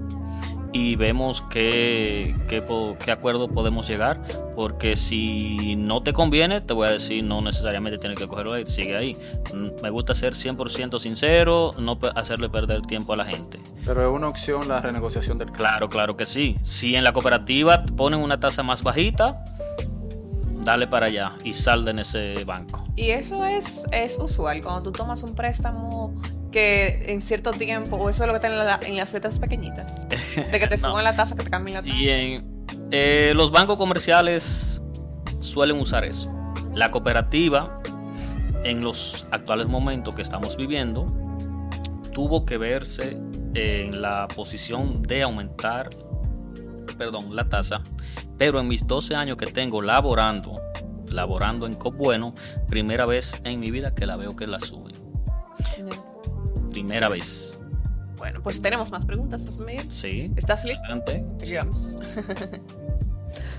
y 0.74 0.96
vemos 0.96 1.42
qué, 1.50 2.36
qué, 2.48 3.12
acuerdo 3.12 3.48
podemos 3.48 3.88
llegar, 3.88 4.22
porque 4.56 4.96
si 4.96 5.76
no 5.76 6.04
te 6.04 6.14
conviene, 6.14 6.62
te 6.62 6.74
voy 6.74 6.88
a 6.88 6.92
decir, 6.92 7.24
no 7.24 7.42
necesariamente 7.42 7.98
tienes 7.98 8.20
que 8.20 8.28
cogerlo 8.28 8.54
ahí, 8.54 8.66
sigue 8.68 8.96
ahí. 8.96 9.18
Mm, 9.54 9.82
Me 9.82 9.90
gusta 9.90 10.14
ser 10.14 10.34
100% 10.34 11.00
sincero, 11.00 11.72
no 11.80 11.98
hacerle 12.16 12.50
perder 12.50 12.82
tiempo 12.82 13.14
a 13.14 13.18
la 13.18 13.26
gente. 13.26 13.60
Pero 13.86 14.08
es 14.08 14.14
una 14.14 14.28
opción 14.28 14.68
la 14.68 14.82
renegociación 14.82 15.38
del 15.38 15.52
Claro, 15.52 15.90
claro 15.90 16.16
que 16.16 16.26
sí. 16.26 16.58
Si 16.62 16.96
en 16.96 17.04
la 17.04 17.14
cooperativa 17.14 17.84
te 17.86 17.94
ponen 17.94 18.20
una 18.20 18.40
tasa 18.40 18.62
más 18.62 18.84
bajita, 18.84 19.44
dale 20.64 20.86
para 20.86 21.08
allá 21.08 21.34
y 21.44 21.54
salda 21.54 21.92
en 21.92 22.00
ese 22.00 22.44
banco. 22.46 22.84
Y 22.96 23.12
eso 23.12 23.46
es, 23.46 23.86
es 23.92 24.18
usual 24.20 24.62
cuando 24.62 24.84
tú 24.84 24.92
tomas 24.92 25.24
un 25.24 25.34
préstamo 25.34 26.14
que 26.58 27.12
en 27.14 27.22
cierto 27.22 27.52
tiempo, 27.52 27.96
o 27.98 28.10
eso 28.10 28.24
es 28.24 28.28
lo 28.28 28.34
que 28.34 28.38
está 28.46 28.48
en, 28.48 28.58
la- 28.58 28.80
en 28.86 28.98
las 28.98 29.14
letras 29.14 29.38
pequeñitas, 29.40 30.08
de 30.36 30.60
que 30.60 30.68
te 30.68 30.78
No. 30.78 30.90
suban 30.90 31.04
la 31.04 31.16
tasa, 31.16 31.36
que 31.36 31.44
te 31.44 31.50
cambien 31.50 31.76
la 31.76 31.82
tasa. 31.84 31.96
Y 31.96 32.10
en 32.10 32.66
eh, 32.92 33.34
los 33.36 33.52
bancos 33.52 33.78
comerciales 33.78 34.82
suelen 35.40 35.80
usar 35.80 36.04
eso. 36.04 36.34
La 36.74 36.90
cooperativa, 36.92 37.80
en 38.64 38.82
los 38.82 39.26
actuales 39.32 39.68
momentos 39.68 40.16
que 40.16 40.22
estamos 40.22 40.58
viviendo, 40.58 41.06
tuvo 42.14 42.46
que 42.46 42.58
verse 42.58 43.18
en 43.54 44.02
la 44.02 44.28
posición 44.36 45.02
de 45.04 45.24
aumentar, 45.24 45.90
perdón, 46.98 47.36
la 47.36 47.48
tasa. 47.50 47.82
Pero 48.38 48.60
en 48.60 48.68
mis 48.68 48.86
12 48.86 49.16
años 49.16 49.38
que 49.38 49.46
tengo 49.48 49.82
laborando, 49.82 50.60
laborando 51.10 51.66
en 51.68 51.74
COP 51.74 51.96
Bueno, 51.96 52.34
primera 52.68 53.06
vez 53.06 53.40
en 53.44 53.60
mi 53.60 53.72
vida 53.72 53.94
que 53.96 54.06
la 54.06 54.16
veo 54.18 54.36
que 54.36 54.46
la 54.48 54.60
suben. 54.60 54.96
Primera 56.78 57.10
vez. 57.10 57.60
Bueno, 58.18 58.40
pues 58.44 58.62
tenemos 58.62 58.92
más 58.92 59.04
preguntas, 59.04 59.44
José 59.44 59.62
Miguel. 59.66 59.92
Sí. 59.92 60.32
¿Estás 60.36 60.64
listo? 60.64 60.86
Adelante. 60.86 61.26
Vamos. 61.58 61.98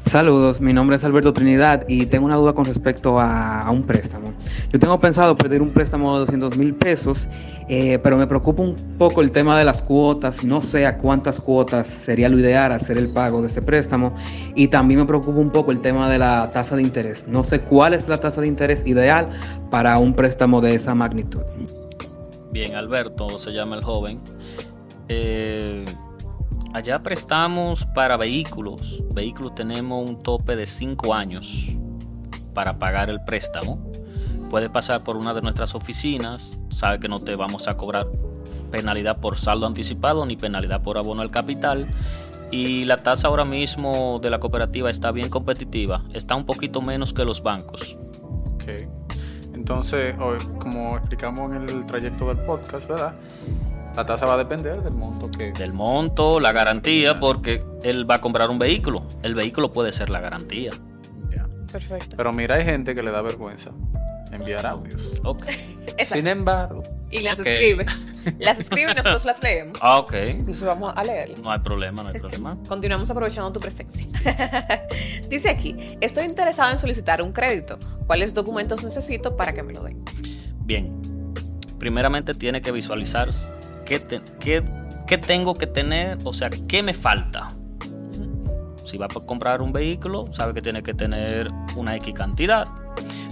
Saludos, 0.06 0.60
mi 0.60 0.72
nombre 0.72 0.94
es 0.94 1.02
Alberto 1.02 1.32
Trinidad 1.32 1.84
y 1.88 2.06
tengo 2.06 2.26
una 2.26 2.36
duda 2.36 2.52
con 2.52 2.64
respecto 2.64 3.18
a, 3.18 3.62
a 3.62 3.70
un 3.72 3.82
préstamo. 3.82 4.34
Yo 4.72 4.78
tengo 4.78 5.00
pensado 5.00 5.36
pedir 5.36 5.62
un 5.62 5.70
préstamo 5.70 6.14
de 6.14 6.20
200 6.20 6.56
mil 6.56 6.76
pesos, 6.76 7.26
eh, 7.68 7.98
pero 7.98 8.16
me 8.16 8.28
preocupa 8.28 8.62
un 8.62 8.76
poco 8.98 9.20
el 9.20 9.32
tema 9.32 9.58
de 9.58 9.64
las 9.64 9.82
cuotas. 9.82 10.44
No 10.44 10.62
sé 10.62 10.86
a 10.86 10.96
cuántas 10.96 11.40
cuotas 11.40 11.88
sería 11.88 12.28
lo 12.28 12.38
ideal 12.38 12.70
hacer 12.70 12.98
el 12.98 13.12
pago 13.12 13.42
de 13.42 13.48
ese 13.48 13.62
préstamo 13.62 14.14
y 14.54 14.68
también 14.68 15.00
me 15.00 15.06
preocupa 15.06 15.40
un 15.40 15.50
poco 15.50 15.72
el 15.72 15.80
tema 15.80 16.08
de 16.08 16.20
la 16.20 16.50
tasa 16.52 16.76
de 16.76 16.82
interés. 16.82 17.26
No 17.26 17.42
sé 17.42 17.62
cuál 17.62 17.94
es 17.94 18.06
la 18.08 18.20
tasa 18.20 18.40
de 18.40 18.46
interés 18.46 18.84
ideal 18.86 19.28
para 19.72 19.98
un 19.98 20.14
préstamo 20.14 20.60
de 20.60 20.76
esa 20.76 20.94
magnitud. 20.94 21.42
Bien, 22.50 22.74
Alberto 22.74 23.38
se 23.38 23.52
llama 23.52 23.76
el 23.76 23.84
joven. 23.84 24.20
Eh, 25.08 25.84
allá 26.72 26.98
prestamos 27.00 27.86
para 27.94 28.16
vehículos. 28.16 29.02
Vehículos 29.12 29.54
tenemos 29.54 30.08
un 30.08 30.18
tope 30.22 30.56
de 30.56 30.66
5 30.66 31.14
años 31.14 31.70
para 32.54 32.78
pagar 32.78 33.10
el 33.10 33.22
préstamo. 33.22 33.90
Puede 34.50 34.70
pasar 34.70 35.04
por 35.04 35.16
una 35.16 35.34
de 35.34 35.42
nuestras 35.42 35.74
oficinas. 35.74 36.58
Sabe 36.70 37.00
que 37.00 37.08
no 37.08 37.20
te 37.20 37.36
vamos 37.36 37.68
a 37.68 37.76
cobrar 37.76 38.06
penalidad 38.70 39.20
por 39.20 39.36
saldo 39.36 39.66
anticipado 39.66 40.24
ni 40.26 40.36
penalidad 40.36 40.82
por 40.82 40.98
abono 40.98 41.22
al 41.22 41.30
capital. 41.30 41.86
Y 42.50 42.86
la 42.86 42.96
tasa 42.96 43.28
ahora 43.28 43.44
mismo 43.44 44.20
de 44.22 44.30
la 44.30 44.40
cooperativa 44.40 44.88
está 44.88 45.12
bien 45.12 45.28
competitiva. 45.28 46.04
Está 46.14 46.34
un 46.34 46.46
poquito 46.46 46.80
menos 46.80 47.12
que 47.12 47.24
los 47.26 47.42
bancos. 47.42 47.98
Entonces, 49.58 50.14
hoy, 50.20 50.38
como 50.60 50.96
explicamos 50.96 51.50
en 51.54 51.68
el 51.68 51.84
trayecto 51.84 52.28
del 52.28 52.38
podcast, 52.38 52.88
¿verdad? 52.88 53.16
La 53.96 54.06
tasa 54.06 54.24
va 54.24 54.34
a 54.34 54.38
depender 54.38 54.80
del 54.82 54.94
monto 54.94 55.28
que... 55.28 55.50
del 55.50 55.72
monto, 55.72 56.38
la 56.38 56.52
garantía, 56.52 57.18
porque 57.18 57.64
él 57.82 58.08
va 58.08 58.14
a 58.14 58.20
comprar 58.20 58.50
un 58.50 58.60
vehículo. 58.60 59.02
El 59.24 59.34
vehículo 59.34 59.72
puede 59.72 59.90
ser 59.90 60.10
la 60.10 60.20
garantía. 60.20 60.70
Ya. 61.28 61.48
Perfecto. 61.72 62.16
Pero 62.16 62.32
mira, 62.32 62.54
hay 62.54 62.64
gente 62.64 62.94
que 62.94 63.02
le 63.02 63.10
da 63.10 63.20
vergüenza 63.20 63.72
enviar 64.30 64.64
audios. 64.64 65.02
Ok. 65.24 65.44
Sin 66.04 66.28
embargo, 66.28 66.84
Y 67.10 67.18
las 67.20 67.40
escribe. 67.40 67.84
Las 68.38 68.60
escribe 68.60 68.92
y 68.92 68.94
nosotros 68.94 69.24
las 69.24 69.42
leemos. 69.42 69.78
Ah, 69.80 69.98
ok. 69.98 70.12
Entonces 70.12 70.66
vamos 70.66 70.92
a 70.94 71.02
leerlas. 71.02 71.38
No 71.38 71.50
hay 71.50 71.60
problema, 71.60 72.02
no 72.02 72.10
hay 72.10 72.20
problema. 72.20 72.58
Continuamos 72.68 73.10
aprovechando 73.10 73.50
tu 73.52 73.58
presencia. 73.58 74.06
Dice 75.30 75.48
aquí, 75.48 75.96
estoy 76.02 76.24
interesado 76.24 76.70
en 76.70 76.78
solicitar 76.78 77.22
un 77.22 77.32
crédito. 77.32 77.78
¿Cuáles 78.08 78.34
documentos 78.34 78.82
necesito 78.82 79.36
para 79.36 79.52
que 79.52 79.62
me 79.62 79.72
lo 79.74 79.84
den? 79.84 80.02
Bien. 80.64 80.92
Primeramente 81.78 82.34
tiene 82.34 82.60
que 82.60 82.72
visualizar 82.72 83.28
qué, 83.86 84.02
qué- 84.40 84.64
qué 85.06 85.18
tengo 85.18 85.54
que 85.54 85.68
tener, 85.68 86.18
o 86.24 86.32
sea, 86.32 86.50
qué 86.50 86.82
me 86.82 86.92
falta. 86.94 87.50
Si 88.84 88.96
va 88.96 89.06
a 89.06 89.08
comprar 89.08 89.60
un 89.62 89.72
vehículo, 89.72 90.24
sabe 90.32 90.54
que 90.54 90.62
tiene 90.62 90.82
que 90.82 90.94
tener 90.94 91.50
una 91.76 91.94
X 91.96 92.12
cantidad. 92.14 92.66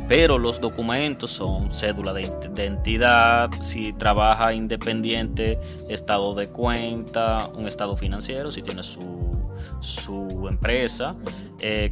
pero 0.08 0.38
los 0.38 0.60
documentos 0.60 1.32
son 1.32 1.68
cédula 1.72 2.12
de 2.12 2.30
identidad, 2.54 3.50
si 3.60 3.92
trabaja 3.92 4.52
independiente, 4.54 5.58
estado 5.88 6.32
de 6.36 6.46
cuenta, 6.46 7.48
un 7.48 7.66
estado 7.66 7.96
financiero, 7.96 8.52
si 8.52 8.62
tiene 8.62 8.84
su, 8.84 9.00
su 9.80 10.46
empresa, 10.48 11.16
eh, 11.60 11.90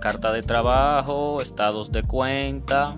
carta 0.00 0.32
de 0.32 0.42
trabajo, 0.42 1.40
estados 1.40 1.92
de 1.92 2.02
cuenta, 2.02 2.96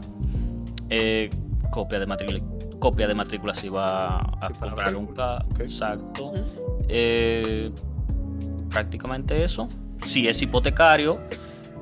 eh, 0.88 1.29
copia 1.71 2.01
de 2.01 2.07
matrícula 2.07 2.53
copia 2.83 3.07
de 3.07 3.15
matrícula 3.15 3.55
si 3.55 3.69
va 3.69 4.17
a 4.19 4.51
comprar 4.59 4.97
un 4.97 5.07
carro. 5.07 5.47
Exacto. 5.61 6.33
Eh, 6.88 7.71
prácticamente 8.71 9.45
eso. 9.45 9.69
Si 9.99 10.27
es 10.27 10.43
hipotecario, 10.43 11.21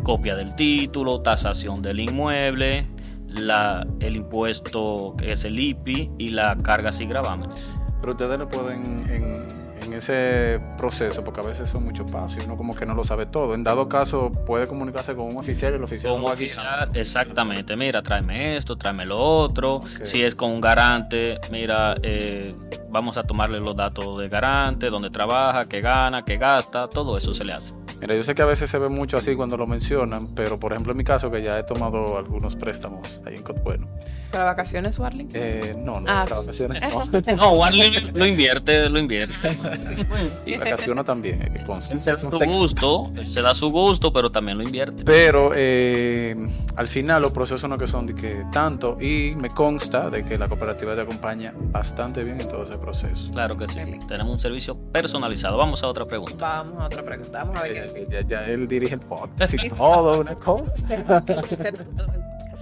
copia 0.02 0.36
del 0.36 0.54
título, 0.56 1.22
tasación 1.22 1.80
del 1.80 2.00
inmueble, 2.00 2.86
la, 3.28 3.86
el 4.00 4.16
impuesto 4.16 5.14
que 5.16 5.32
es 5.32 5.44
el 5.46 5.58
IPI 5.58 6.10
y 6.18 6.28
la 6.32 6.54
carga 6.56 6.90
y 6.98 7.06
gravámenes. 7.06 7.72
Pero 8.02 8.12
ustedes 8.12 8.38
le 8.38 8.44
pueden 8.44 9.10
en 9.10 9.48
en 9.90 9.98
ese 9.98 10.60
proceso, 10.76 11.24
porque 11.24 11.40
a 11.40 11.44
veces 11.44 11.68
son 11.68 11.84
muchos 11.84 12.10
pasos 12.10 12.38
y 12.38 12.44
uno 12.44 12.56
como 12.56 12.74
que 12.74 12.86
no 12.86 12.94
lo 12.94 13.04
sabe 13.04 13.26
todo. 13.26 13.54
En 13.54 13.64
dado 13.64 13.88
caso, 13.88 14.30
puede 14.46 14.66
comunicarse 14.66 15.14
con 15.14 15.26
un 15.26 15.36
oficial 15.36 15.72
y 15.72 15.76
el 15.76 15.84
oficial. 15.84 16.12
Con 16.12 16.24
un 16.24 16.30
oficial, 16.30 16.90
exactamente. 16.94 17.76
Mira, 17.76 18.02
tráeme 18.02 18.56
esto, 18.56 18.76
tráeme 18.76 19.04
lo 19.04 19.18
otro. 19.18 19.80
Si 20.02 20.22
es 20.22 20.34
con 20.34 20.50
un 20.52 20.60
garante, 20.60 21.38
mira, 21.50 21.94
eh, 22.02 22.54
vamos 22.88 23.16
a 23.16 23.24
tomarle 23.24 23.60
los 23.60 23.76
datos 23.76 24.18
de 24.18 24.28
garante, 24.28 24.90
dónde 24.90 25.10
trabaja, 25.10 25.64
qué 25.66 25.80
gana, 25.80 26.24
qué 26.24 26.36
gasta, 26.36 26.88
todo 26.88 27.16
eso 27.16 27.34
se 27.34 27.44
le 27.44 27.52
hace. 27.52 27.74
Mira, 28.00 28.14
yo 28.14 28.24
sé 28.24 28.34
que 28.34 28.42
a 28.42 28.46
veces 28.46 28.70
se 28.70 28.78
ve 28.78 28.88
mucho 28.88 29.18
así 29.18 29.34
cuando 29.36 29.56
lo 29.56 29.66
mencionan, 29.66 30.28
pero 30.34 30.58
por 30.58 30.72
ejemplo 30.72 30.92
en 30.92 30.98
mi 30.98 31.04
caso 31.04 31.30
que 31.30 31.42
ya 31.42 31.58
he 31.58 31.64
tomado 31.64 32.16
algunos 32.16 32.56
préstamos 32.56 33.20
ahí 33.26 33.34
en 33.34 33.42
Cotbueno. 33.42 33.88
¿Para 34.30 34.44
vacaciones, 34.44 34.98
Warling? 34.98 35.28
Eh, 35.34 35.74
no, 35.76 36.00
no, 36.00 36.10
ah. 36.10 36.24
para 36.24 36.40
vacaciones 36.40 36.80
no. 36.80 37.04
no, 37.36 37.52
Warling 37.52 37.92
lo 38.14 38.26
invierte, 38.26 38.88
lo 38.88 38.98
invierte. 38.98 39.56
y 40.46 40.56
vacaciona 40.56 41.04
también, 41.04 41.40
que 41.40 41.98
Se 41.98 42.12
da 42.12 42.20
su 42.20 42.30
gusto, 42.30 43.12
se 43.26 43.42
da 43.42 43.54
su 43.54 43.70
gusto, 43.70 44.12
pero 44.12 44.30
también 44.30 44.56
lo 44.56 44.64
invierte. 44.64 45.04
Pero 45.04 45.52
eh, 45.54 46.36
al 46.76 46.88
final 46.88 47.22
los 47.22 47.32
procesos 47.32 47.68
no 47.68 47.76
que 47.76 47.86
son 47.86 48.06
de 48.06 48.14
que 48.14 48.44
tanto, 48.52 48.96
y 49.00 49.34
me 49.36 49.50
consta 49.50 50.08
de 50.08 50.24
que 50.24 50.38
la 50.38 50.48
cooperativa 50.48 50.94
te 50.94 51.02
acompaña 51.02 51.52
bastante 51.54 52.24
bien 52.24 52.40
en 52.40 52.48
todo 52.48 52.64
ese 52.64 52.78
proceso. 52.78 53.30
Claro 53.32 53.56
que 53.56 53.68
sí. 53.68 53.80
Tenemos 54.08 54.32
un 54.32 54.40
servicio 54.40 54.76
personalizado. 54.90 55.56
Vamos 55.56 55.82
a 55.82 55.88
otra 55.88 56.04
pregunta. 56.06 56.36
Vamos 56.38 56.78
a 56.82 56.86
otra 56.86 57.02
pregunta. 57.02 57.44
Vamos 57.44 57.58
a 57.58 57.62
ver 57.62 57.74
qué 57.74 57.89
ya, 58.10 58.20
ya, 58.22 58.46
él 58.46 58.68
dirige 58.68 58.94
el 58.94 59.00
podcast 59.00 59.54
y 59.54 59.68
todo, 59.70 60.20
una 60.20 60.34
cosa. 60.34 60.84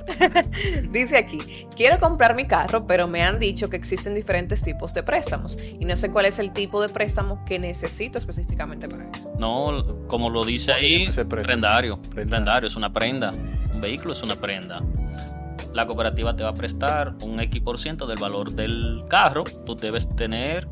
Dice 0.91 1.17
aquí, 1.17 1.41
quiero 1.77 1.99
comprar 1.99 2.35
mi 2.35 2.47
carro, 2.47 2.87
pero 2.87 3.07
me 3.07 3.23
han 3.23 3.39
dicho 3.39 3.69
que 3.69 3.77
existen 3.77 4.15
diferentes 4.15 4.63
tipos 4.63 4.95
de 4.95 5.03
préstamos 5.03 5.59
y 5.79 5.85
no 5.85 5.97
sé 5.97 6.11
cuál 6.11 6.27
es 6.27 6.39
el 6.39 6.53
tipo 6.53 6.81
de 6.83 6.89
préstamo 6.89 7.45
que 7.45 7.59
necesito 7.59 8.19
específicamente 8.19 8.89
para 8.89 9.11
eso. 9.11 9.33
No, 9.39 10.07
como 10.07 10.31
lo 10.31 10.45
dice 10.45 10.73
ahí, 10.73 11.09
prendario. 11.29 12.01
Prendario 12.15 12.67
es 12.67 12.77
una 12.77 12.93
prenda. 12.93 13.33
Un 13.73 13.81
vehículo 13.81 14.13
es 14.13 14.23
una 14.23 14.37
prenda. 14.37 14.83
La 15.75 15.87
cooperativa 15.87 16.35
te 16.35 16.43
va 16.43 16.51
a 16.51 16.55
prestar 16.55 17.15
un 17.23 17.41
X 17.41 17.61
por 17.61 17.79
ciento 17.79 18.07
del 18.07 18.19
valor 18.19 18.53
del 18.53 19.05
carro. 19.09 19.45
Tú 19.67 19.77
debes 19.77 20.09
tener 20.17 20.69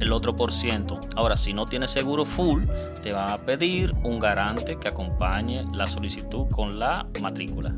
el 0.00 0.12
otro 0.12 0.36
por 0.36 0.52
ciento. 0.52 1.00
Ahora, 1.16 1.36
si 1.36 1.52
no 1.52 1.66
tienes 1.66 1.90
seguro 1.90 2.24
full, 2.24 2.64
te 3.02 3.12
van 3.12 3.30
a 3.30 3.38
pedir 3.38 3.92
un 4.02 4.18
garante 4.18 4.76
que 4.76 4.88
acompañe 4.88 5.64
la 5.72 5.86
solicitud 5.86 6.46
con 6.50 6.78
la 6.78 7.06
matrícula. 7.20 7.74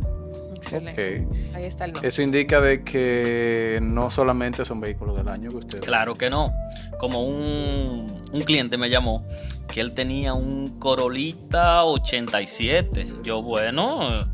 Excelente. 0.56 1.28
Ahí 1.54 1.64
está 1.64 1.84
el 1.84 1.92
Eso 2.02 2.22
indica 2.22 2.60
de 2.60 2.82
que 2.82 3.78
no 3.82 4.10
solamente 4.10 4.64
son 4.64 4.80
vehículos 4.80 5.16
del 5.16 5.28
año 5.28 5.50
que 5.50 5.56
usted. 5.56 5.80
Claro 5.80 6.14
que 6.14 6.30
no. 6.30 6.52
Como 6.98 7.24
un, 7.24 8.06
un 8.32 8.40
cliente 8.42 8.76
me 8.76 8.90
llamó 8.90 9.24
que 9.68 9.80
él 9.80 9.92
tenía 9.92 10.34
un 10.34 10.78
Corolita 10.78 11.84
87. 11.84 13.12
Yo, 13.22 13.42
bueno, 13.42 14.28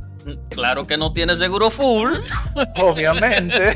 claro 0.50 0.84
que 0.86 0.96
no 0.96 1.12
tiene 1.12 1.36
seguro 1.36 1.70
full. 1.70 2.12
Obviamente. 2.76 3.74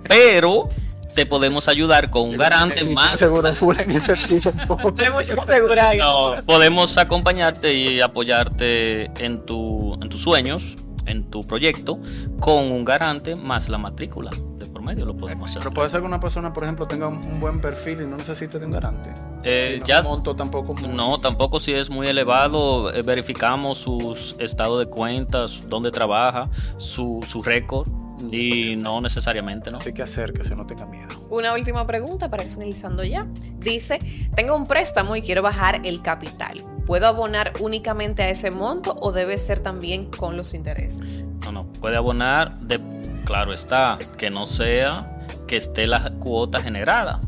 Pero 0.08 0.68
te 1.16 1.24
podemos 1.24 1.66
ayudar 1.66 2.10
con 2.10 2.28
un 2.28 2.36
garante 2.36 2.84
más. 2.90 3.18
Seguro 3.18 3.52
full 3.54 3.76
en 3.78 3.90
ese 3.90 4.12
No, 5.98 6.34
podemos 6.44 6.98
acompañarte 6.98 7.72
y 7.72 8.02
apoyarte 8.02 9.06
en, 9.24 9.44
tu, 9.46 9.94
en 9.94 10.08
tus 10.10 10.20
sueños, 10.20 10.76
en 11.06 11.30
tu 11.30 11.44
proyecto, 11.46 11.98
con 12.38 12.70
un 12.70 12.84
garante 12.84 13.34
más 13.34 13.70
la 13.70 13.78
matrícula 13.78 14.30
de 14.58 14.66
por 14.66 14.82
medio. 14.82 15.06
Lo 15.06 15.16
podemos 15.16 15.48
hacer. 15.48 15.62
Pero 15.62 15.72
puede 15.72 15.88
ser 15.88 16.00
que 16.00 16.06
una 16.06 16.20
persona, 16.20 16.52
por 16.52 16.64
ejemplo, 16.64 16.86
tenga 16.86 17.08
un, 17.08 17.40
buen 17.40 17.62
perfil 17.62 18.02
y 18.02 18.06
no 18.06 18.18
necesite 18.18 18.58
de 18.58 18.66
un 18.66 18.72
garante. 18.72 19.10
Eh, 19.42 19.80
ya, 19.86 20.02
monto 20.02 20.36
tampoco. 20.36 20.74
No, 20.86 21.18
tampoco 21.18 21.60
si 21.60 21.72
es 21.72 21.88
muy 21.88 22.08
elevado. 22.08 22.92
Eh, 22.92 23.00
verificamos 23.00 23.78
sus 23.78 24.36
estados 24.38 24.80
de 24.80 24.86
cuentas, 24.86 25.62
dónde 25.66 25.90
trabaja, 25.90 26.50
su, 26.76 27.24
su 27.26 27.42
récord 27.42 27.88
y 28.30 28.76
no 28.76 29.00
necesariamente, 29.00 29.70
¿no? 29.70 29.78
Así 29.78 29.92
que 29.92 30.02
hacer 30.02 30.32
que 30.32 30.44
se 30.44 30.56
no 30.56 30.66
tenga 30.66 30.86
miedo. 30.86 31.08
Una 31.30 31.52
última 31.54 31.86
pregunta 31.86 32.30
para 32.30 32.44
ir 32.44 32.50
finalizando 32.50 33.04
ya. 33.04 33.26
Dice, 33.58 33.98
tengo 34.34 34.56
un 34.56 34.66
préstamo 34.66 35.16
y 35.16 35.22
quiero 35.22 35.42
bajar 35.42 35.80
el 35.84 36.02
capital. 36.02 36.62
¿Puedo 36.86 37.06
abonar 37.06 37.52
únicamente 37.60 38.22
a 38.22 38.30
ese 38.30 38.50
monto 38.50 38.96
o 39.00 39.12
debe 39.12 39.38
ser 39.38 39.60
también 39.60 40.04
con 40.04 40.36
los 40.36 40.54
intereses? 40.54 41.24
No, 41.44 41.52
no, 41.52 41.72
puede 41.72 41.96
abonar 41.96 42.58
de, 42.60 42.80
claro 43.24 43.52
está, 43.52 43.98
que 44.16 44.30
no 44.30 44.46
sea 44.46 45.12
que 45.48 45.56
esté 45.56 45.86
la 45.86 46.10
cuota 46.20 46.60
generada. 46.60 47.20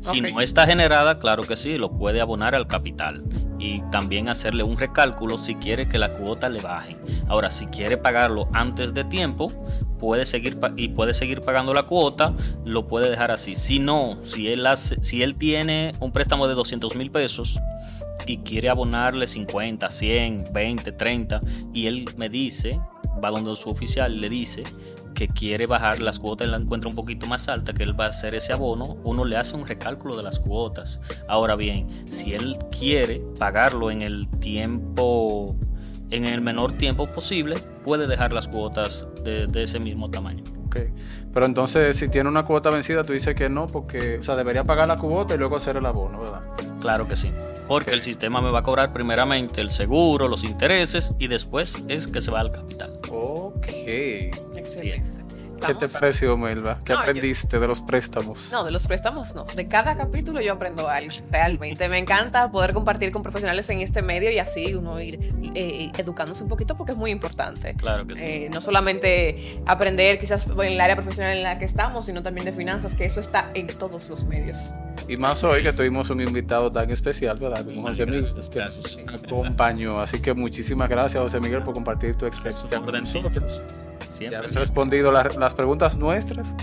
Si 0.00 0.20
no 0.20 0.40
está 0.40 0.66
generada, 0.66 1.20
claro 1.20 1.44
que 1.44 1.56
sí, 1.56 1.78
lo 1.78 1.92
puede 1.92 2.20
abonar 2.20 2.54
al 2.54 2.66
capital 2.66 3.22
y 3.62 3.80
también 3.92 4.28
hacerle 4.28 4.64
un 4.64 4.76
recálculo 4.76 5.38
si 5.38 5.54
quiere 5.54 5.88
que 5.88 5.98
la 5.98 6.12
cuota 6.12 6.48
le 6.48 6.60
baje. 6.60 6.96
Ahora, 7.28 7.50
si 7.50 7.66
quiere 7.66 7.96
pagarlo 7.96 8.48
antes 8.52 8.92
de 8.92 9.04
tiempo, 9.04 9.52
puede 10.02 10.26
seguir 10.26 10.58
y 10.76 10.88
puede 10.88 11.14
seguir 11.14 11.42
pagando 11.42 11.72
la 11.72 11.84
cuota, 11.84 12.34
lo 12.64 12.88
puede 12.88 13.08
dejar 13.08 13.30
así. 13.30 13.54
Si 13.54 13.78
no, 13.78 14.18
si 14.24 14.48
él 14.48 14.66
hace, 14.66 15.00
si 15.00 15.22
él 15.22 15.36
tiene 15.36 15.92
un 16.00 16.10
préstamo 16.10 16.48
de 16.48 16.56
200 16.56 16.96
mil 16.96 17.12
pesos 17.12 17.60
y 18.26 18.38
quiere 18.38 18.68
abonarle 18.68 19.28
50, 19.28 19.88
100, 19.88 20.48
20, 20.52 20.90
30 20.90 21.40
y 21.72 21.86
él 21.86 22.04
me 22.16 22.28
dice, 22.28 22.80
va 23.22 23.30
donde 23.30 23.54
su 23.54 23.70
oficial 23.70 24.20
le 24.20 24.28
dice 24.28 24.64
que 25.14 25.28
quiere 25.28 25.66
bajar 25.66 26.00
las 26.00 26.18
cuotas 26.18 26.48
y 26.48 26.50
la 26.50 26.56
encuentra 26.56 26.90
un 26.90 26.96
poquito 26.96 27.28
más 27.28 27.48
alta, 27.48 27.72
que 27.72 27.84
él 27.84 27.98
va 27.98 28.06
a 28.06 28.08
hacer 28.08 28.34
ese 28.34 28.52
abono, 28.52 28.96
uno 29.04 29.24
le 29.24 29.36
hace 29.36 29.54
un 29.54 29.68
recálculo 29.68 30.16
de 30.16 30.24
las 30.24 30.40
cuotas. 30.40 30.98
Ahora 31.28 31.54
bien, 31.54 31.86
si 32.10 32.34
él 32.34 32.58
quiere 32.76 33.22
pagarlo 33.38 33.92
en 33.92 34.02
el 34.02 34.28
tiempo, 34.40 35.54
en 36.12 36.26
el 36.26 36.40
menor 36.40 36.72
tiempo 36.72 37.06
posible, 37.06 37.56
puede 37.84 38.06
dejar 38.06 38.32
las 38.32 38.46
cuotas 38.46 39.06
de, 39.24 39.48
ese 39.62 39.80
mismo 39.80 40.10
tamaño. 40.10 40.44
Okay. 40.66 40.92
Pero 41.34 41.46
entonces, 41.46 41.96
si 41.96 42.08
tiene 42.08 42.28
una 42.28 42.44
cuota 42.44 42.70
vencida, 42.70 43.04
tú 43.04 43.12
dices 43.12 43.34
que 43.34 43.48
no, 43.48 43.66
porque, 43.66 44.18
o 44.18 44.22
sea, 44.22 44.36
debería 44.36 44.64
pagar 44.64 44.88
la 44.88 44.96
cuota 44.96 45.34
y 45.34 45.38
luego 45.38 45.56
hacer 45.56 45.76
el 45.76 45.84
abono, 45.84 46.20
¿verdad? 46.20 46.42
Claro 46.80 47.08
que 47.08 47.16
sí. 47.16 47.30
Porque 47.68 47.92
el 47.92 48.02
sistema 48.02 48.40
me 48.40 48.50
va 48.50 48.60
a 48.60 48.62
cobrar 48.62 48.92
primeramente 48.92 49.60
el 49.60 49.70
seguro, 49.70 50.28
los 50.28 50.44
intereses 50.44 51.14
y 51.18 51.28
después 51.28 51.76
es 51.88 52.06
que 52.06 52.20
se 52.20 52.30
va 52.30 52.40
al 52.40 52.50
capital. 52.50 52.98
Ok. 53.10 53.66
Excelente. 54.56 55.21
¿Qué 55.66 55.74
te 55.74 55.88
pareció, 55.88 56.36
Melba? 56.36 56.80
¿Qué 56.84 56.92
aprendiste 56.92 57.58
de 57.58 57.66
los 57.66 57.80
préstamos? 57.80 58.48
No, 58.50 58.64
de 58.64 58.70
los 58.70 58.86
préstamos 58.86 59.34
no. 59.34 59.44
De 59.44 59.68
cada 59.68 59.96
capítulo 59.96 60.40
yo 60.40 60.54
aprendo 60.54 60.88
algo, 60.88 61.12
realmente. 61.30 61.88
Me 61.88 61.98
encanta 61.98 62.50
poder 62.50 62.72
compartir 62.72 63.12
con 63.12 63.22
profesionales 63.22 63.68
en 63.70 63.80
este 63.80 64.02
medio 64.02 64.30
y 64.30 64.38
así 64.38 64.74
uno 64.74 65.00
ir 65.00 65.18
eh, 65.54 65.90
educándose 65.96 66.42
un 66.42 66.48
poquito 66.48 66.76
porque 66.76 66.92
es 66.92 66.98
muy 66.98 67.10
importante. 67.10 67.74
Claro 67.74 68.06
que 68.06 68.16
sí. 68.16 68.22
Eh, 68.22 68.48
no 68.50 68.60
solamente 68.60 69.62
aprender 69.66 70.18
quizás 70.18 70.46
en 70.46 70.60
el 70.60 70.80
área 70.80 70.96
profesional 70.96 71.36
en 71.36 71.42
la 71.42 71.58
que 71.58 71.64
estamos, 71.64 72.06
sino 72.06 72.22
también 72.22 72.44
de 72.44 72.52
finanzas, 72.52 72.94
que 72.94 73.04
eso 73.04 73.20
está 73.20 73.50
en 73.54 73.66
todos 73.66 74.08
los 74.08 74.24
medios. 74.24 74.72
Y 75.08 75.16
más 75.16 75.42
hoy 75.44 75.62
que 75.62 75.72
tuvimos 75.72 76.10
un 76.10 76.20
invitado 76.20 76.70
tan 76.70 76.90
especial, 76.90 77.38
¿verdad? 77.38 77.64
Como 77.64 77.82
José 77.82 78.06
Miguel, 78.06 78.26
que 78.50 78.60
nos 78.60 78.98
acompañó. 79.08 80.00
Así 80.00 80.20
que 80.20 80.34
muchísimas 80.34 80.88
gracias, 80.88 81.22
José 81.22 81.40
Miguel, 81.40 81.62
por 81.62 81.74
compartir 81.74 82.14
tu 82.16 82.26
experiencia 82.26 82.78
con 82.78 82.92
nosotros. 82.92 83.62
Siempre. 84.10 84.40
Ya 84.40 84.44
has 84.44 84.54
respondido 84.54 85.12
las 85.12 85.54
preguntas 85.54 85.96
nuestras 85.96 86.54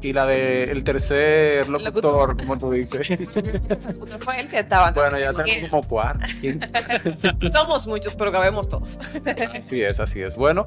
y 0.00 0.12
la 0.12 0.26
del 0.26 0.84
tercer 0.84 1.68
locutor, 1.68 2.36
como 2.36 2.58
tú 2.58 2.70
dices. 2.70 3.08
fue 4.20 4.40
el 4.40 4.48
que 4.48 4.60
estaba. 4.60 4.92
Bueno, 4.92 5.18
ya 5.18 5.32
tenemos 5.32 5.70
como 5.70 5.82
cuatro. 5.82 6.26
Somos 7.52 7.86
muchos, 7.86 8.14
pero 8.16 8.32
cabemos 8.32 8.68
todos. 8.68 9.00
así 9.56 9.82
es, 9.82 9.98
así 10.00 10.20
es. 10.20 10.36
Bueno, 10.36 10.64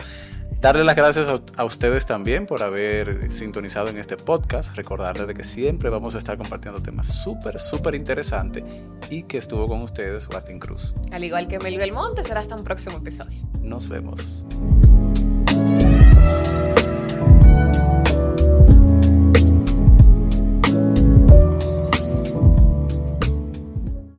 darle 0.59 0.83
las 0.83 0.95
gracias 0.95 1.27
a, 1.55 1.63
ustedes 1.63 2.05
también 2.05 2.45
por 2.45 2.61
haber 2.61 3.31
sintonizado 3.31 3.87
en 3.87 3.97
este 3.97 4.17
podcast. 4.17 4.75
Recordarles 4.75 5.27
de 5.27 5.33
que 5.33 5.43
siempre 5.43 5.89
vamos 5.89 6.15
a 6.15 6.17
estar 6.17 6.37
compartiendo 6.37 6.81
temas 6.81 7.07
súper, 7.07 7.59
súper 7.59 7.95
interesantes 7.95 8.63
y 9.09 9.23
que 9.23 9.37
estuvo 9.37 9.67
con 9.67 9.81
ustedes 9.81 10.27
Joaquín 10.27 10.59
Cruz. 10.59 10.93
Al 11.11 11.23
igual 11.23 11.47
que 11.47 11.59
Melville 11.59 11.93
Monte, 11.93 12.23
será 12.23 12.41
hasta 12.41 12.55
un 12.55 12.63
próximo 12.63 12.97
episodio. 12.97 13.39
Nos 13.61 13.87
vemos. 13.87 14.45